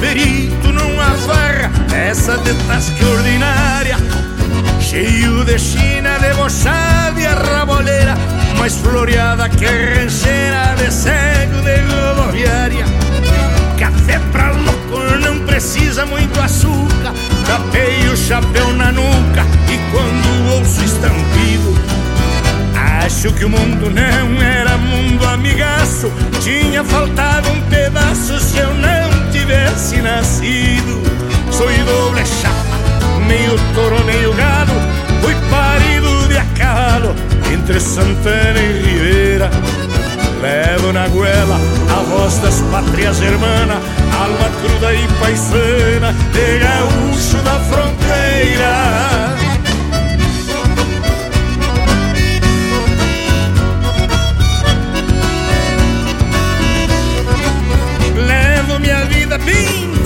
[0.00, 3.96] Perito numa farra Essa de tasca ordinária
[4.80, 8.14] Cheio de china, debochada e arraboleira
[8.58, 12.84] Mais floreada que rancheira de cego de rodoviária.
[13.78, 17.12] Café pra louco não precisa muito açúcar
[17.46, 21.74] Tapei o chapéu na nuca E quando ouço estampido
[23.04, 26.10] Acho que o mundo não era mundo amigaço
[26.40, 29.03] Tinha faltado um pedaço se eu não
[29.44, 31.02] tivesse nascido.
[31.50, 34.72] Sou doble chapa, meio touro, meio gado
[35.20, 37.14] Fui parido de a cavalo
[37.52, 39.50] entre Santana e Ribeira.
[40.42, 41.58] Levo na goela
[41.90, 43.78] a voz das pátrias hermanas
[44.20, 49.43] Alma cruda e paisana de gaúcho da fronteira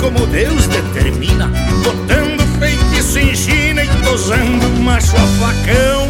[0.09, 1.51] como Deus determina
[1.85, 6.09] Botando feitiço em China e tosando macho a facão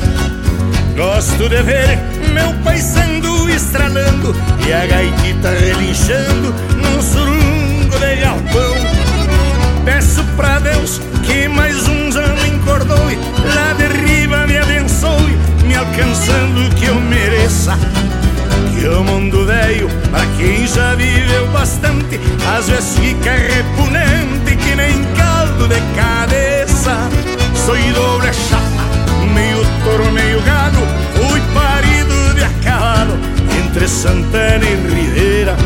[0.97, 1.99] Gosto de ver
[2.33, 4.35] meu pai sendo estralando
[4.67, 8.75] E a gaitita relinchando num surungo de galpão.
[9.85, 13.19] Peço pra Deus que mais uns anos encordoe
[13.55, 17.77] Lá derriba me abençoe, me alcançando o que eu mereça
[18.79, 22.21] que o mundo velho, pra quem já viveu bastante,
[22.57, 26.97] às vezes fica repugnante que nem caldo de cabeça.
[27.55, 28.85] Sou doble chapa,
[29.35, 30.79] meio touro, meio gado,
[31.15, 33.19] fui parido de a cavalo
[33.59, 35.57] entre Santana e Ribeira.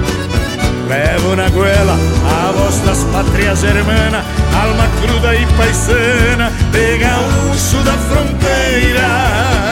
[0.89, 9.71] Levo na goela a voz das pátrias alma cruda e paisana, de gaúcho da fronteira.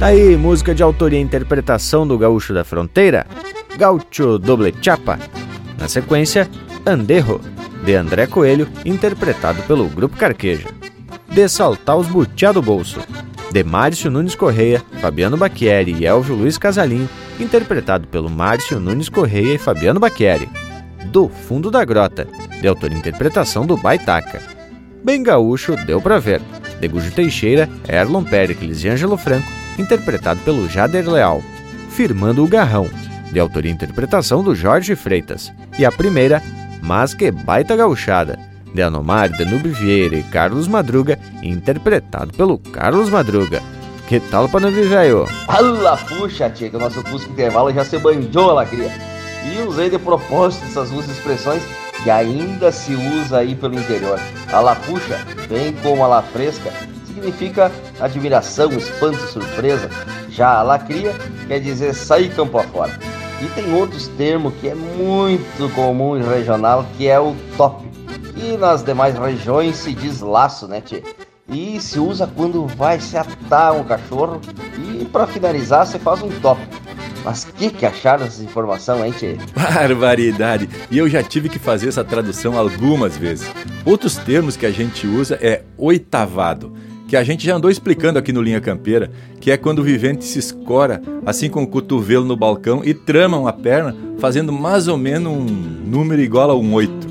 [0.00, 3.26] Tá aí, música de autoria e interpretação do Gaúcho da Fronteira,
[3.76, 5.18] Gaucho Doble Chapa.
[5.78, 6.48] Na sequência,
[6.86, 7.38] Anderro,
[7.84, 10.68] de André Coelho, interpretado pelo Grupo Carqueja.
[11.28, 12.98] De Saltar os Butiá do Bolso,
[13.52, 17.08] de Márcio Nunes Correia, Fabiano Bacchieri e Elvio Luiz Casalinho,
[17.38, 20.48] interpretado pelo Márcio Nunes Correia e Fabiano Bacchieri.
[21.08, 22.26] Do Fundo da Grota,
[22.58, 24.40] de autoria e interpretação do Baitaca.
[25.04, 26.40] Bem Gaúcho, deu pra ver,
[26.80, 31.42] de Gujo Teixeira, Erlon Pericles e Ângelo Franco, interpretado pelo Jader Leal,
[31.90, 32.88] Firmando o Garrão,
[33.32, 36.42] de autoria e interpretação do Jorge Freitas, e a primeira,
[36.82, 38.38] Mas que Baita Gauchada,
[38.72, 43.62] de Anomar Danube Vieira e Carlos Madruga, interpretado pelo Carlos Madruga.
[44.08, 45.26] Que tal, Panambi velho?
[45.46, 48.90] Fala, puxa, tia, que o nosso Cusco Intervalo já se banjou, Lacria.
[49.44, 51.62] E usei de propósito essas duas expressões
[52.02, 54.18] que ainda se usa aí pelo interior.
[54.52, 56.72] A la puxa, bem como a la fresca,
[57.20, 57.70] significa
[58.00, 59.90] admiração, espanto, surpresa.
[60.30, 61.14] Já a lacria
[61.46, 62.98] quer dizer sair campo afora.
[63.42, 67.84] E tem outros termos que é muito comum e regional, que é o top.
[68.36, 71.02] E nas demais regiões se diz laço, né, tchê?
[71.48, 74.40] E se usa quando vai se atar um cachorro.
[74.78, 76.60] E para finalizar, você faz um top.
[77.24, 79.36] Mas que que acharam dessa informação, hein, tchê?
[79.52, 80.68] Barbaridade!
[80.90, 83.50] E eu já tive que fazer essa tradução algumas vezes.
[83.84, 86.72] Outros termos que a gente usa é oitavado
[87.10, 89.10] que a gente já andou explicando aqui no Linha Campeira,
[89.40, 93.36] que é quando o vivente se escora, assim com o cotovelo no balcão e trama
[93.36, 97.08] uma perna, fazendo mais ou menos um número igual a um oito.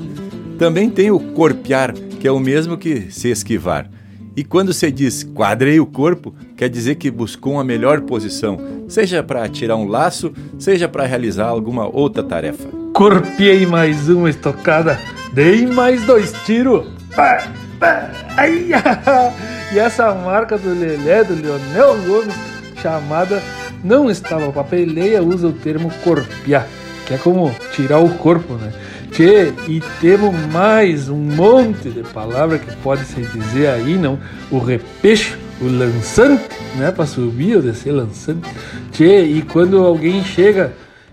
[0.58, 3.90] Também tem o corpear, que é o mesmo que se esquivar.
[4.34, 8.58] E quando se diz quadrei o corpo, quer dizer que buscou uma melhor posição,
[8.88, 12.70] seja para tirar um laço, seja para realizar alguma outra tarefa.
[12.94, 14.98] Corpiei mais uma estocada,
[15.34, 16.86] dei mais dois tiros.
[17.18, 18.70] Ai,
[19.72, 22.34] e essa marca do Lelé, do Leonel Gomes,
[22.80, 23.42] chamada
[23.82, 26.66] não estava papeleia, usa o termo corpiar,
[27.06, 28.72] que é como tirar o corpo, né?
[29.10, 34.18] Tchê, e temos mais um monte de palavras que pode se dizer aí, não?
[34.50, 36.44] O repecho, o lançante,
[36.76, 36.92] né?
[36.92, 38.48] Para subir ou descer lançante.
[38.92, 40.72] Tchê, e quando alguém chega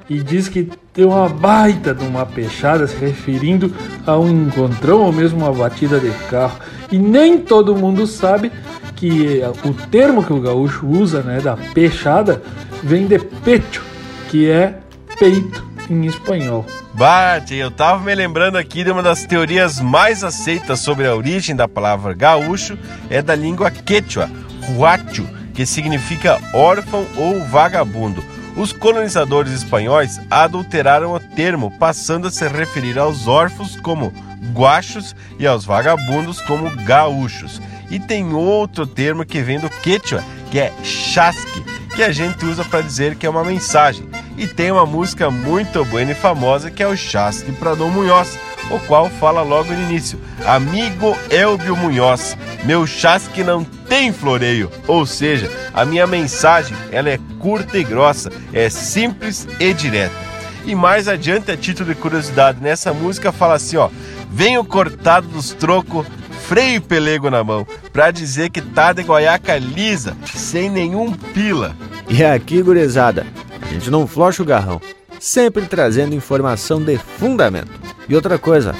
[0.10, 3.74] e diz que tem uma baita de uma peixada se referindo
[4.06, 6.60] a um encontrão ou mesmo uma batida de carro.
[6.92, 8.52] E nem todo mundo sabe
[8.96, 12.42] que o termo que o gaúcho usa, né, da peixada,
[12.82, 13.84] vem de pecho,
[14.30, 14.80] que é
[15.20, 16.66] peito em espanhol.
[16.94, 21.56] Bate, eu tava me lembrando aqui de uma das teorias mais aceitas sobre a origem
[21.56, 22.78] da palavra gaúcho,
[23.10, 24.30] é da língua quechua,
[24.76, 28.24] huacho, que significa órfão ou vagabundo.
[28.56, 34.12] Os colonizadores espanhóis adulteraram o termo, passando a se referir aos órfãos como
[34.54, 37.62] guachos e aos vagabundos como gaúchos.
[37.90, 41.64] E tem outro termo que vem do quechua, que é chasque,
[41.96, 44.08] que a gente usa para dizer que é uma mensagem.
[44.38, 48.38] E tem uma música muito boa e famosa que é o Chasque para Dom Munhoz,
[48.70, 54.70] o qual fala logo no início: Amigo Elbio Munhoz, meu chasque não tem floreio.
[54.88, 60.28] Ou seja, a minha mensagem ela é curta e grossa, é simples e direta.
[60.66, 63.90] E mais adiante, a título de curiosidade, nessa música fala assim: ó,
[64.30, 66.06] venho cortado dos trocos,
[66.48, 71.76] freio pelego na mão, pra dizer que tá de goiaca lisa, sem nenhum pila.
[72.10, 73.26] E aqui, gurizada,
[73.62, 74.82] a gente não flocha o garrão,
[75.20, 77.72] sempre trazendo informação de fundamento.
[78.08, 78.74] E outra coisa,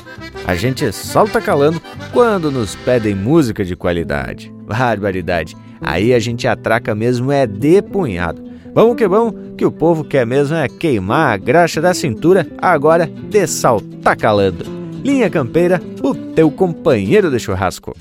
[0.46, 1.82] a gente solta calando
[2.14, 4.54] quando nos pedem música de qualidade.
[4.66, 5.58] Barbaridade.
[5.82, 8.42] Aí a gente atraca mesmo é de punhado.
[8.74, 13.08] Vamos que vamos, que o povo quer mesmo é queimar a graxa da cintura, agora
[13.08, 14.77] de saltar calando.
[15.04, 17.96] Linha Campeira, o teu companheiro de churrasco.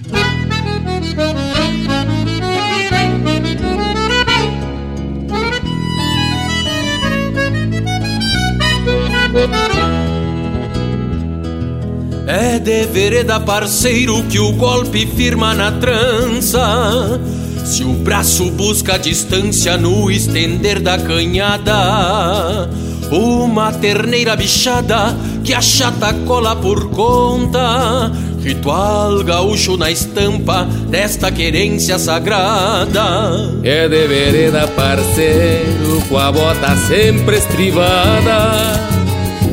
[12.26, 17.20] É de vereda parceiro que o golpe firma na trança.
[17.64, 22.68] Se o braço busca distância no estender da canhada,
[23.10, 25.16] uma terneira bichada
[25.46, 28.10] que a chata cola por conta.
[28.42, 33.60] Ritual gaúcho na estampa desta querência sagrada.
[33.62, 38.96] É de vereda parceiro com a bota sempre estrivada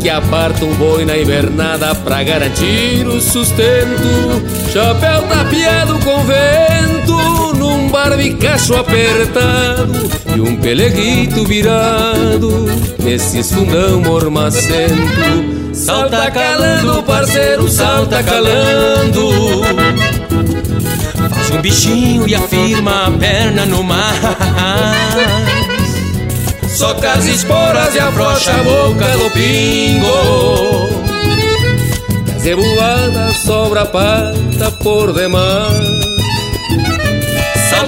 [0.01, 4.43] que aparta um boi na invernada pra garantir o sustento.
[4.73, 6.82] Chapéu tapeado com vento,
[8.03, 9.93] barbicacho apertado
[10.35, 12.65] e um peleguito virado
[12.99, 15.73] nesses fundão mormacento.
[15.73, 19.63] Salta calando, parceiro, salta calando.
[21.29, 24.13] Faz um bichinho e afirma a perna no mar.
[26.75, 30.09] Soca as esporas e afrouxa a boca do pingo
[32.39, 36.12] Zebuada sobra pata por demais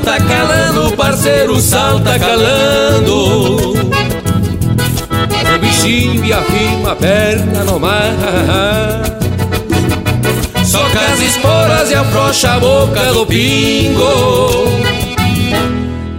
[0.05, 3.73] Salta calando, parceiro, salta calando.
[5.31, 9.01] Faz o bichinho e afirma a perna no mar.
[10.63, 14.67] Soca as esporas e afrouxa a boca do pingo.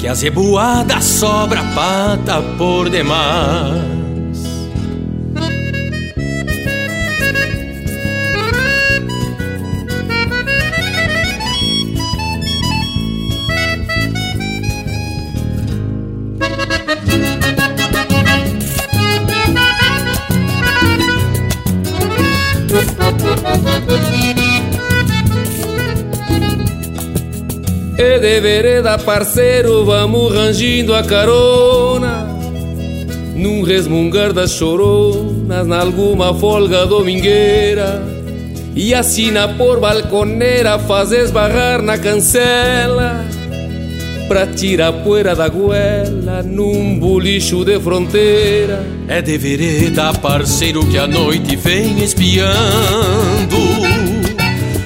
[0.01, 4.06] Que a zeboada sobra pata por demais.
[27.99, 32.27] E de vereda, parceiro, vamos rangindo a carona.
[33.35, 38.03] Num resmungar das choronas, nalguma folga domingueira.
[38.75, 43.36] E assina por balconeira, faz esbarrar na cancela
[44.29, 48.85] Pra tirar poeira da goela num bolicho de fronteira.
[49.07, 53.57] É de vereda, parceiro, que a noite vem espiando.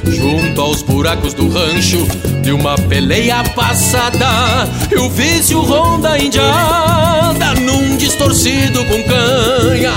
[0.04, 2.06] Junto aos buracos do rancho
[2.42, 9.92] de uma peleia passada Eu vício ronda indiada num distorcido com canha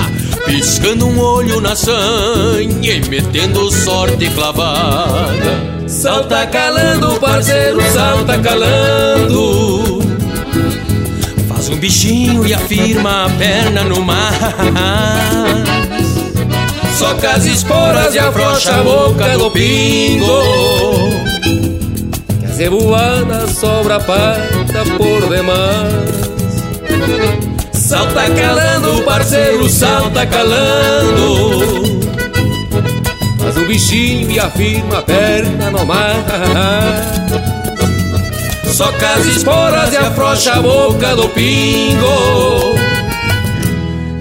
[0.46, 10.02] Piscando um olho na sanha e metendo sorte clavada Salta calando, parceiro, salta calando.
[11.48, 14.34] Faz um bichinho e afirma a perna no mar.
[16.98, 20.42] Soca as esporas e afrouxa a boca do pingo
[22.54, 26.34] Zebuada sobra pata por demais.
[27.72, 32.03] Salta calando, parceiro, salta calando
[33.54, 36.26] Faz o bichinho e afirma a perna no mar
[38.74, 42.74] Soca as esporas e afrouxa a boca do pingo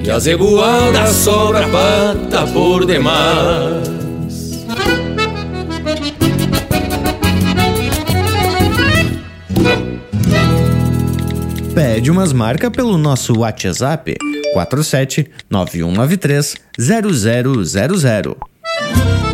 [0.05, 4.67] que a zebuada sobra pata por demais.
[11.73, 14.17] Pede umas marcas pelo nosso WhatsApp
[14.53, 18.52] 47 9193 0000.
[18.95, 19.32] Se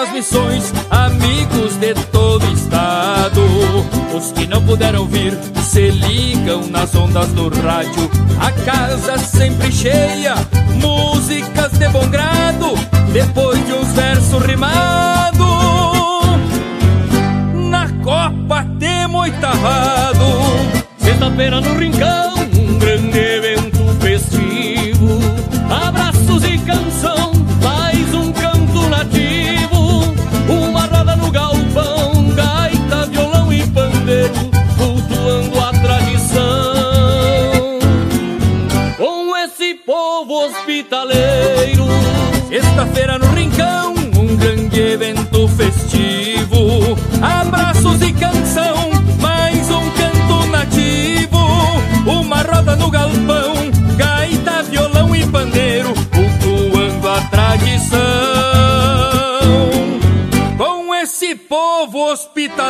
[0.00, 3.42] nas missões, amigos de todo estado.
[4.16, 8.10] Os que não puderam vir se ligam nas ondas do rádio.
[8.40, 10.34] A casa sempre cheia,
[10.80, 12.74] músicas de bom grado.
[13.12, 15.46] Depois de uns versos rimados,
[17.68, 20.24] na Copa temos oitavado.
[20.96, 22.29] Sexta-feira no Rincão,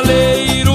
[0.01, 0.71] hospitaleiro.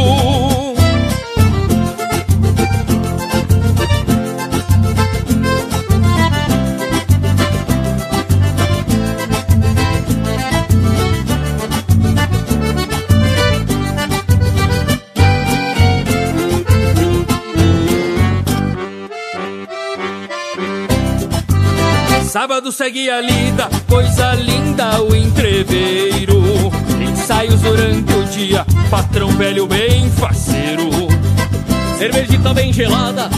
[22.29, 26.26] Sábado segue a lida, coisa linda o entreveiro.
[27.27, 30.89] Ensaios durante o dia, patrão velho bem faceiro.
[31.99, 33.29] Cervejita bem gelada,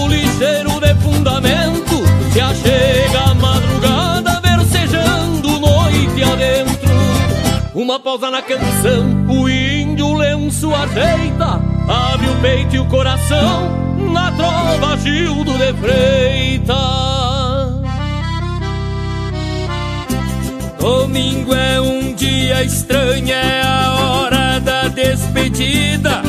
[0.00, 2.04] o ligeiro de fundamento.
[2.32, 6.92] Se achega a madrugada, versejando noite adentro.
[7.74, 11.60] Uma pausa na canção, o índio lenço ajeita.
[11.88, 17.71] Abre o peito e o coração, na trova Gildo de Freitas.
[20.82, 26.20] Domingo é um dia estranho, é a hora da despedida.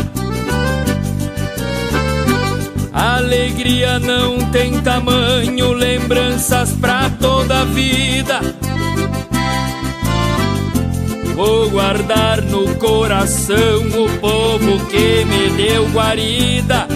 [2.94, 8.42] Alegria não tem tamanho, lembranças pra toda a vida.
[11.34, 16.88] Vou guardar no coração o povo que me deu guarida.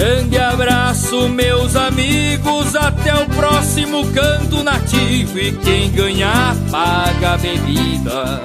[0.00, 2.74] Grande abraço, meus amigos.
[2.74, 5.38] Até o próximo canto nativo.
[5.38, 8.42] E quem ganhar, paga a bebida.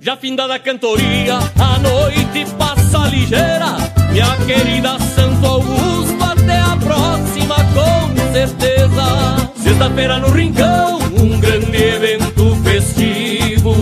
[0.00, 3.76] Já findada a cantoria, a noite passa ligeira.
[4.10, 9.52] Minha querida Santo Augusto, até a próxima com certeza.
[9.54, 13.72] Sexta-feira no Rincão, um grande evento festivo.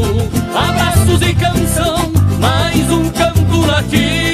[0.54, 4.29] Abraços e canção, mais um canto nativo.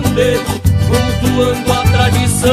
[0.00, 0.44] Pandeiro,
[0.88, 2.50] cultuando a tradição.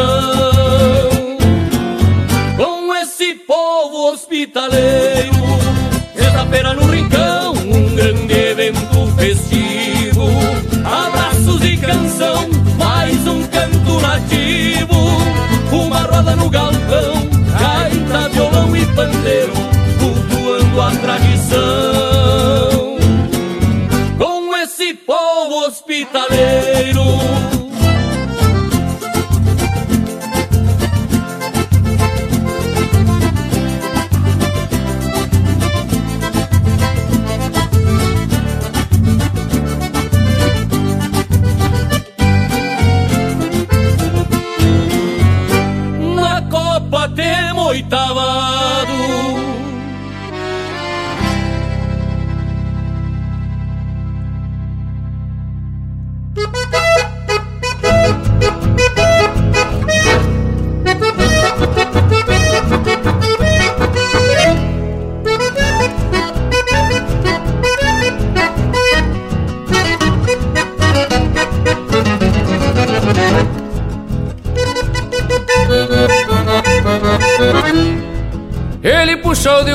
[2.58, 5.34] Com esse povo hospitaleiro,
[6.16, 10.28] sexta-feira no Rincão, um grande evento festivo.
[10.86, 14.98] Abraços e canção, mais um canto nativo.
[15.72, 17.28] Uma roda no galpão,
[17.60, 19.54] gaita, violão e pandeiro,
[20.00, 21.58] cultuando a tradição.
[24.18, 26.67] Com esse povo hospitaleiro.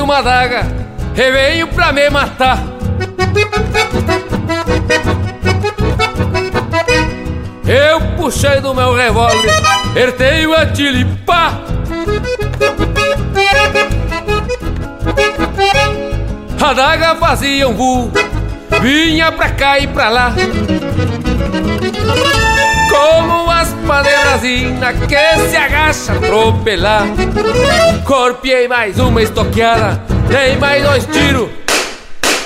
[0.03, 0.67] Uma daga
[1.15, 2.59] e pra me matar.
[7.65, 9.53] Eu puxei do meu revólver,
[9.95, 11.53] ertei o atilipá.
[16.61, 18.11] A daga fazia um voo,
[18.81, 20.33] vinha pra cá e pra lá.
[23.83, 27.03] Como as paneirasinas que se agacha atropelar.
[28.05, 31.49] Corpiei mais uma estoqueada, dei mais dois tiros.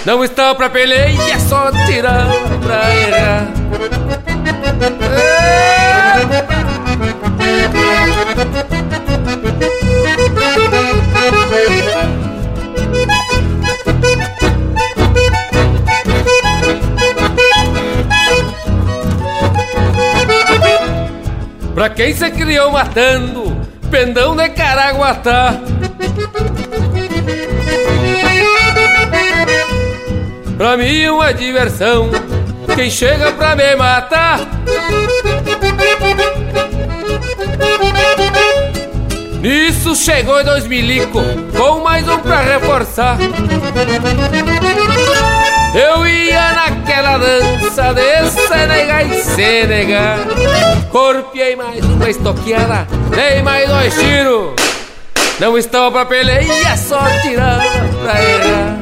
[0.04, 2.26] Não estava pra peleia, é só tirar
[2.64, 3.48] pra errar.
[21.78, 23.56] Pra quem se criou matando,
[23.92, 25.54] pendão de Caraguatá.
[30.58, 32.10] Pra mim uma diversão,
[32.74, 34.40] quem chega pra me matar.
[39.40, 41.22] Nisso chegou dois milico,
[41.56, 43.20] com mais um pra reforçar.
[45.76, 50.18] Eu ia naquela dança de Senegal e Senegal
[50.98, 54.56] Corpiei mais uma estoqueada, dei mais dois tiros
[55.40, 57.62] Não estava pra peleia, só tirar
[58.02, 58.78] pra errar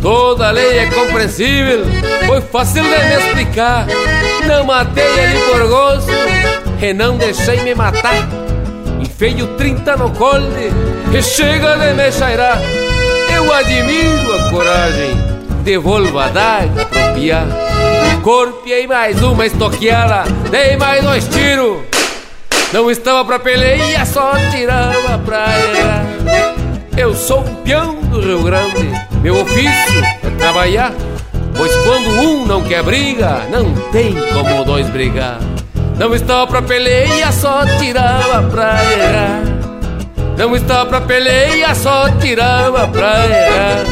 [0.00, 1.84] Toda lei é compreensível,
[2.26, 3.86] foi fácil de me explicar.
[4.46, 6.10] Não matei ele por gosto
[6.80, 8.28] e não deixei me matar.
[9.00, 10.70] Enfeio 30 no colde
[11.16, 12.60] e chega de me cheirar.
[13.34, 15.16] Eu admiro a coragem,
[15.62, 17.44] devolvo a daga pro piá.
[18.22, 21.78] Corpiei mais uma estoqueada, dei mais dois tiros.
[22.72, 26.04] Não estava pra peleia, só tirava pra errar.
[26.96, 28.90] Eu sou um peão do Rio Grande,
[29.22, 30.92] meu ofício é trabalhar.
[31.56, 35.38] Pois quando um não quer briga, não tem como dois brigar.
[35.98, 39.42] Não estava pra peleia, só tirava pra errar.
[40.36, 43.84] Não estava pra peleia, só tirava pra errar.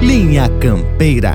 [0.00, 1.34] Linha Campeira.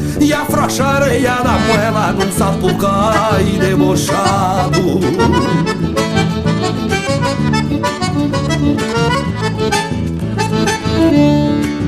[0.23, 0.45] E a
[0.85, 4.99] areia da moela Num sapucai debochado.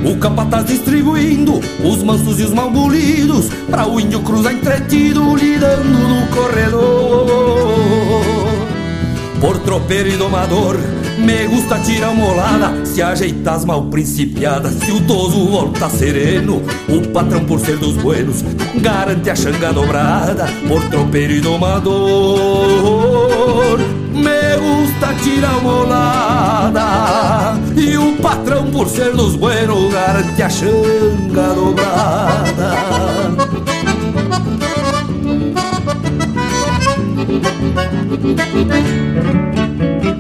[0.04, 5.90] O capataz distribuindo os mansos e os mal bolidos Pra o índio cruzar entretido lidando
[5.90, 7.28] no corredor.
[9.40, 10.93] Por tropeiro e domador
[11.24, 12.86] me gusta tirar uma olada.
[12.86, 17.96] Se ajeitar as mal principiadas Se o toso volta sereno O patrão por ser dos
[17.98, 18.44] buenos
[18.76, 20.48] Garante a xanga dobrada.
[20.68, 21.94] Por tropeiro e domador
[24.14, 27.58] Me gusta tirar uma olada.
[27.76, 32.74] E o patrão por ser dos buenos Garante a xanga dobrada.
[40.06, 40.13] Um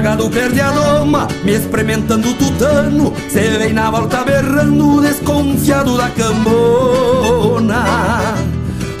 [0.00, 3.12] bragado perde a doma, me experimentando tutano.
[3.28, 7.84] Cê vem na volta berrando, desconfiado da cambona.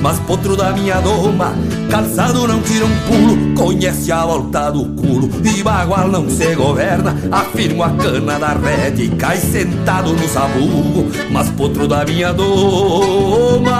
[0.02, 1.54] Mas potro da minha doma,
[1.90, 3.54] calçado não tira um pulo.
[3.54, 7.16] Conhece a volta do culo, e bagual não se governa.
[7.32, 11.10] Afirmo a cana da rede e cai sentado no sabugo.
[11.30, 13.70] Mas potro da minha doma,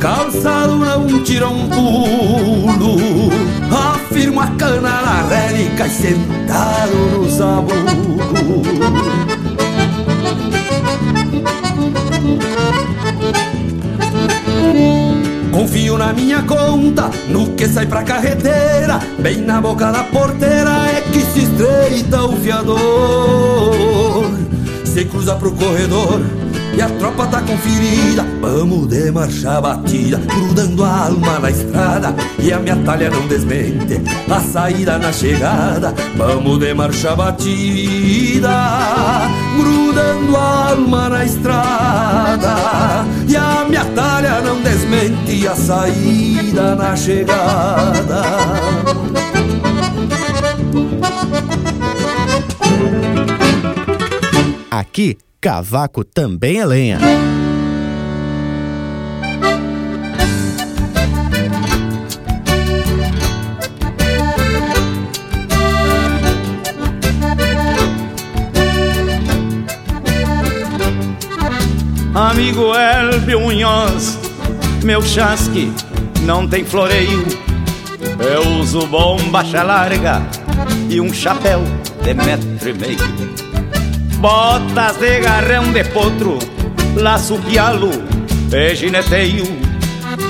[0.00, 2.96] calçado não tira um pulo
[4.16, 8.62] Afirmo a cana na rélica e sentado no sabugo
[15.52, 21.02] Confio na minha conta, no que sai pra carreteira Bem na boca da porteira é
[21.12, 22.78] que se estreita o fiador.
[24.82, 26.22] Se cruza pro corredor
[26.76, 28.22] e a tropa tá conferida.
[28.40, 32.14] Vamos de marcha batida Grudando a alma na estrada.
[32.38, 34.00] E a minha talha não desmente
[34.30, 35.94] A saída na chegada.
[36.16, 38.50] Vamos de marcha batida
[39.58, 42.54] Grudando a alma na estrada.
[43.26, 48.22] E a minha talha não desmente A saída na chegada.
[54.70, 55.16] Aqui
[55.46, 56.98] Cavaco também é lenha.
[72.12, 74.18] Amigo Elbio Munhoz,
[74.82, 75.72] meu chasque
[76.22, 77.24] não tem floreio.
[78.18, 80.22] Eu uso bomba larga
[80.90, 81.62] e um chapéu
[82.02, 83.45] de metro e meio.
[84.26, 86.36] Botas de garrão de potro,
[86.96, 87.92] laço pialo
[88.52, 89.44] e gineteio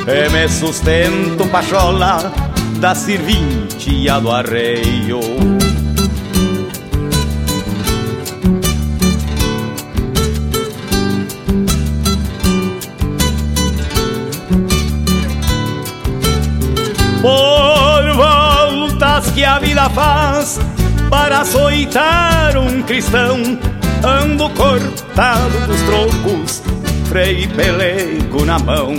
[0.06, 2.31] E me sustento pachola
[2.78, 5.20] da servintia do arreio.
[17.23, 20.60] Por voltas que a vida faz
[21.09, 23.59] para açoitar um cristão
[24.05, 26.62] Ando cortado dos trocos,
[27.09, 28.94] freio e pelego na mão.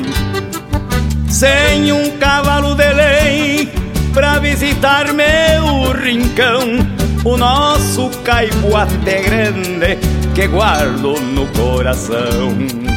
[1.29, 3.71] Sem um cavalo de lei
[4.13, 6.79] pra visitar meu rincão.
[7.23, 9.97] O nosso caipo até grande
[10.33, 12.96] que guardo no coração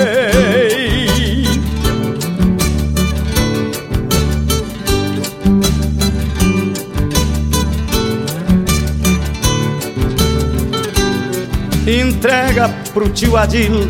[12.21, 13.87] entrega pro tio Adil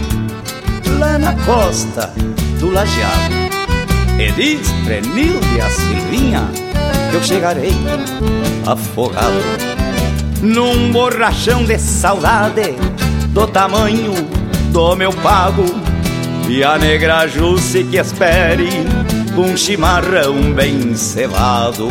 [0.98, 2.14] lá na costa
[2.62, 3.36] do Lajeado.
[4.18, 6.50] E diz Prenilde a Silvinha
[7.10, 7.76] que eu chegarei
[8.66, 9.36] afogado
[10.42, 12.74] num borrachão de saudade
[13.34, 14.14] do tamanho
[14.72, 15.66] do meu pago.
[16.48, 18.70] E a negra Jusce que espere
[19.38, 21.90] um chimarrão bem cevado.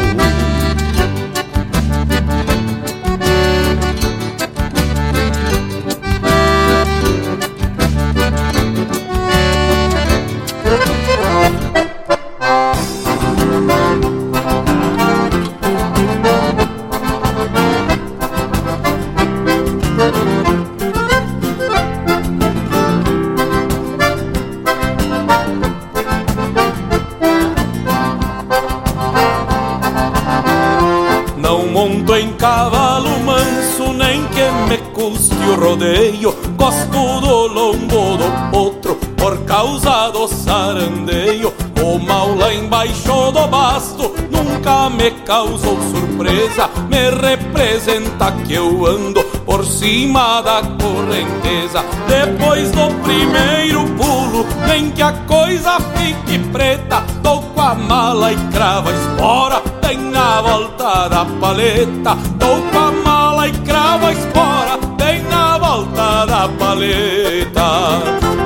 [45.30, 51.84] Causou surpresa, me representa que eu ando por cima da correnteza.
[52.08, 58.36] Depois do primeiro pulo, nem que a coisa fique preta, dou com a mala e
[58.50, 62.16] crava espora, bem na volta da paleta.
[62.34, 67.70] Dou com a mala e crava espora, bem na volta da paleta.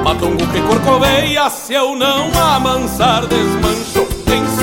[0.04, 4.03] Matongo que corcoveia, se eu não amansar desmancho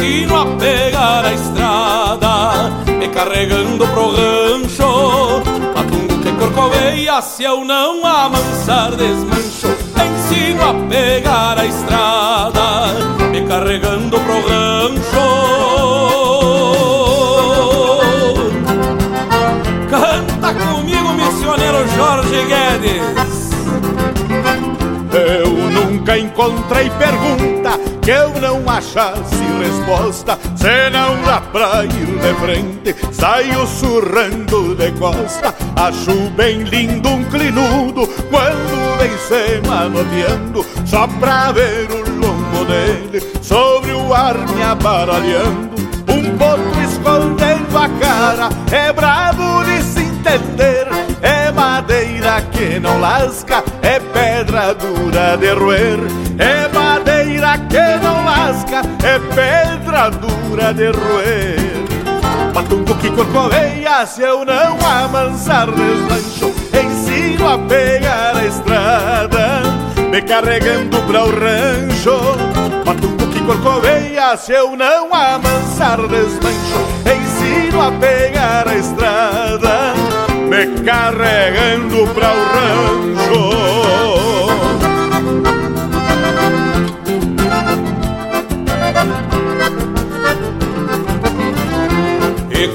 [0.02, 5.44] ensino a pegar a estrada, me carregando pro rancho.
[5.76, 12.94] Matungo que corcoveia, se eu não amansar desmancho, ensino a pegar a estrada,
[13.32, 15.28] me carregando pro rancho.
[19.88, 23.52] Canta comigo, missioneiro Jorge Guedes.
[25.14, 25.61] Eu
[26.42, 30.40] contra e pergunta que eu não achasse resposta.
[30.56, 35.54] Se não dá pra ir de frente, saio surrando de costa.
[35.76, 43.22] Acho bem lindo um clinudo quando vem se manoteando, só pra ver o lombo dele
[43.44, 45.76] sobre o ar me abaralhando.
[46.10, 51.01] Um potro escondendo a cara, é bravo de se entender.
[52.52, 56.00] Que não lasca, é pedra dura de roer.
[56.38, 61.82] É madeira que não lasca, é pedra dura de roer.
[62.54, 69.62] Batungo que corcoveia, se eu não amansar deslancho, ensino a pegar a estrada,
[70.10, 72.20] me carregando pra o rancho.
[72.86, 79.94] Batungo que corcoveia, se eu não amansar deslancho, ensino a pegar a estrada,
[80.66, 83.42] me carregando pra o rancho.
[92.52, 92.68] E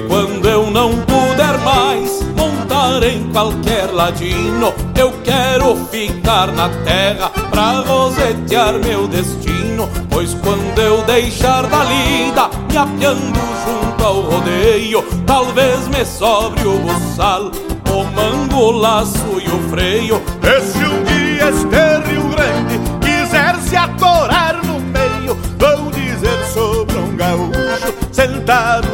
[3.37, 9.87] qualquer ladino, eu quero ficar na terra pra rosetear meu destino.
[10.09, 16.79] Pois quando eu deixar da lida, me apiando junto ao rodeio, talvez me sobre o
[16.79, 17.51] buçal,
[17.91, 20.23] o mango, o laço e o freio.
[20.43, 26.97] E se um dia este Rio Grande quiser se atorar no meio, vão dizer sobre
[26.97, 28.86] um gaúcho sentado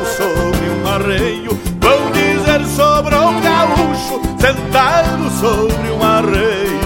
[4.42, 6.82] sentado sobre um arreio.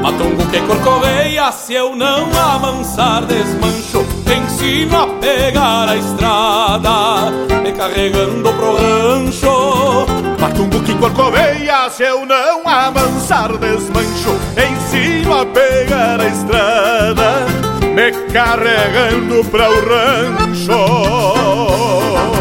[0.00, 8.52] Matungo que corcoveia, se eu não amansar desmancho, ensino a pegar a estrada, me carregando
[8.52, 10.06] pro rancho.
[10.38, 17.46] Matungo que corcoveia, se eu não amansar desmancho, ensino a pegar a estrada,
[17.82, 21.74] me carregando para o rancho.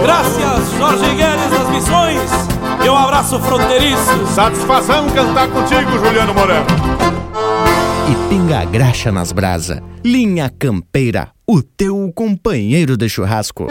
[0.04, 2.43] Graças, Jorge Guedes das Missões,
[2.84, 4.28] e um abraço fronteiriço.
[4.34, 6.66] Satisfação cantar contigo, Juliano Moreno.
[8.12, 9.82] E pinga a graxa nas brasa.
[10.04, 13.68] Linha Campeira, o teu companheiro de churrasco.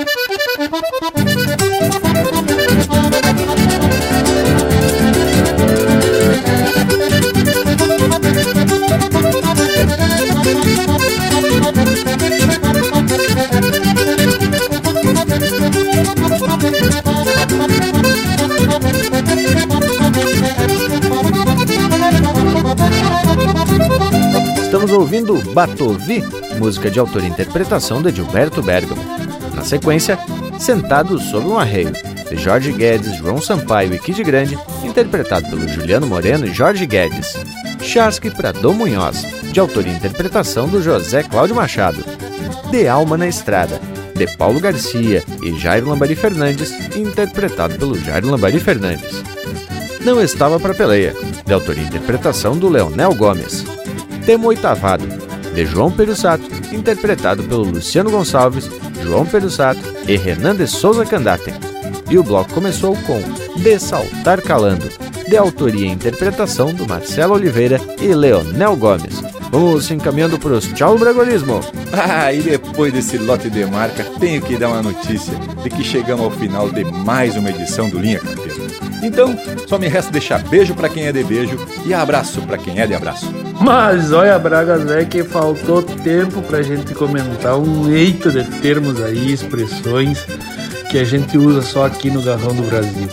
[24.73, 26.25] Estamos ouvindo Batovi,
[26.59, 29.03] música de autoria e interpretação de Gilberto Bergamo.
[29.55, 30.19] Na sequência,
[30.59, 36.07] Sentados sobre um Arreio, de Jorge Guedes, João Sampaio e Kid Grande, interpretado pelo Juliano
[36.07, 37.37] Moreno e Jorge Guedes.
[37.83, 42.03] Chasque para Dom Munhoz, de autoria e interpretação do José Cláudio Machado.
[42.71, 43.79] De Alma na Estrada,
[44.15, 49.23] de Paulo Garcia e Jair Lambari Fernandes, interpretado pelo Jair Lambari Fernandes.
[50.01, 53.82] Não Estava para Peleia, de autoria e interpretação do Leonel Gomes.
[54.25, 55.07] Temo Oitavado,
[55.55, 58.71] de João Perussato, interpretado pelo Luciano Gonçalves,
[59.03, 61.55] João Perussato e Renan de Souza Candatem.
[62.09, 63.21] E o bloco começou com
[63.61, 64.89] De Saltar Calando,
[65.29, 69.23] de autoria e interpretação do Marcelo Oliveira e Leonel Gomes.
[69.51, 71.61] Vamos se encaminhando para os tchau bragualismo.
[71.95, 76.25] Ah, e depois desse lote de marca, tenho que dar uma notícia de que chegamos
[76.25, 78.63] ao final de mais uma edição do Linha Campeira.
[79.03, 79.37] Então,
[79.67, 82.87] só me resta deixar beijo para quem é de beijo e abraço para quem é
[82.87, 83.31] de abraço.
[83.63, 89.33] Mas olha, Bragas, é que faltou tempo pra gente comentar um leito de termos aí,
[89.33, 90.27] expressões
[90.91, 93.09] que a gente usa só aqui no Garrão do Brasil.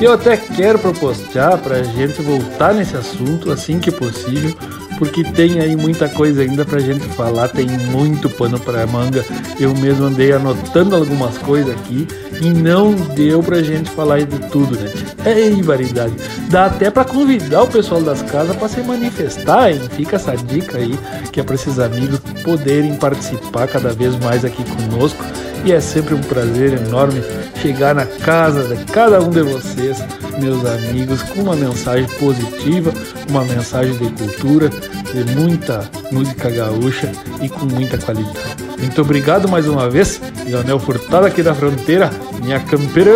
[0.00, 4.56] Eu até quero propostear pra gente voltar nesse assunto assim que possível,
[5.00, 9.24] porque tem aí muita coisa ainda pra gente falar, tem muito pano pra manga.
[9.58, 12.06] Eu mesmo andei anotando algumas coisas aqui
[12.38, 14.92] e não deu pra gente falar de tudo, né?
[15.24, 16.12] Ei, variedade.
[16.50, 19.80] Dá até pra convidar o pessoal das casas pra se manifestar, hein?
[19.96, 20.94] Fica essa dica aí,
[21.32, 25.24] que é pra esses amigos poderem participar cada vez mais aqui conosco.
[25.64, 27.22] E é sempre um prazer enorme
[27.60, 29.98] chegar na casa de cada um de vocês,
[30.40, 32.92] meus amigos, com uma mensagem positiva,
[33.28, 34.70] uma mensagem de cultura,
[35.12, 37.10] de muita música gaúcha
[37.42, 38.70] e com muita qualidade.
[38.78, 42.10] Muito obrigado mais uma vez, Leonel Furtado aqui da fronteira,
[42.42, 43.12] minha campeira.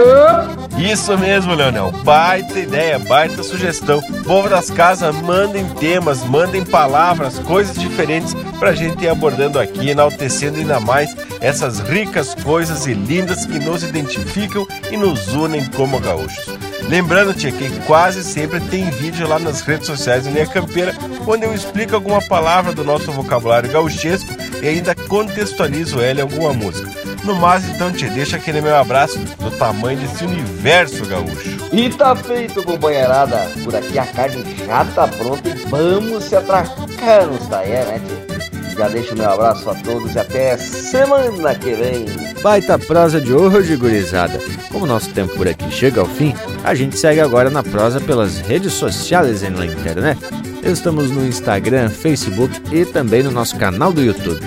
[0.78, 1.92] Isso mesmo, Leonel.
[2.04, 4.02] Baita ideia, baita sugestão.
[4.24, 10.58] Povo das casas, mandem temas, mandem palavras, coisas diferentes pra gente ir abordando aqui, enaltecendo
[10.58, 16.73] ainda mais essas ricas coisas e lindas que nos identificam e nos unem como gaúchos.
[16.88, 20.94] Lembrando, tia, que quase sempre tem vídeo lá nas redes sociais do Linha Campeira,
[21.26, 24.30] onde eu explico alguma palavra do nosso vocabulário gauchesco
[24.62, 26.90] e ainda contextualizo ela em alguma música.
[27.24, 31.58] No mais, então, te deixa aquele meu abraço do tamanho desse universo gaúcho.
[31.72, 33.48] E tá feito, companheirada.
[33.64, 38.63] Por aqui a carne já tá pronta e vamos se atracar nos talher, né, tia?
[38.76, 42.06] Já deixo meu abraço a todos e até semana que vem.
[42.42, 44.38] Baita prosa de hoje, gurizada.
[44.70, 46.34] Como nosso tempo por aqui chega ao fim,
[46.64, 50.18] a gente segue agora na prosa pelas redes sociais em la internet.
[50.62, 54.40] Estamos no Instagram, Facebook e também no nosso canal do YouTube.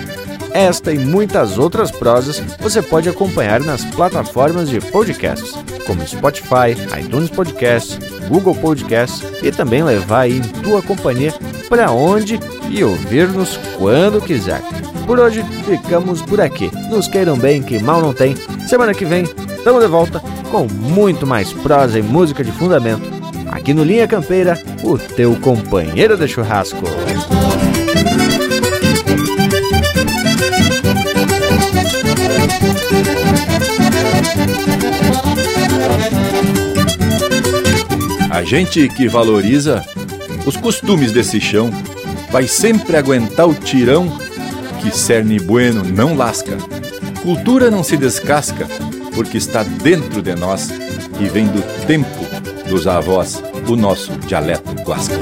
[0.58, 5.54] Esta e muitas outras prosas você pode acompanhar nas plataformas de podcasts,
[5.86, 7.96] como Spotify, iTunes Podcasts,
[8.28, 11.32] Google Podcasts e também levar aí em tua companhia
[11.68, 14.60] para onde e ouvir-nos quando quiser.
[15.06, 16.72] Por hoje ficamos por aqui.
[16.90, 18.34] Nos queiram bem, que mal não tem.
[18.66, 19.22] Semana que vem
[19.56, 20.20] estamos de volta
[20.50, 23.08] com muito mais prosa e música de fundamento.
[23.52, 26.82] Aqui no Linha Campeira, o teu companheiro de churrasco.
[38.30, 39.84] A gente que valoriza
[40.46, 41.70] os costumes desse chão
[42.30, 44.08] vai sempre aguentar o tirão
[44.80, 46.56] que cerne bueno não lasca.
[47.22, 48.66] Cultura não se descasca
[49.14, 50.70] porque está dentro de nós
[51.20, 52.08] e vem do tempo
[52.68, 55.18] dos avós o nosso dialeto guasca.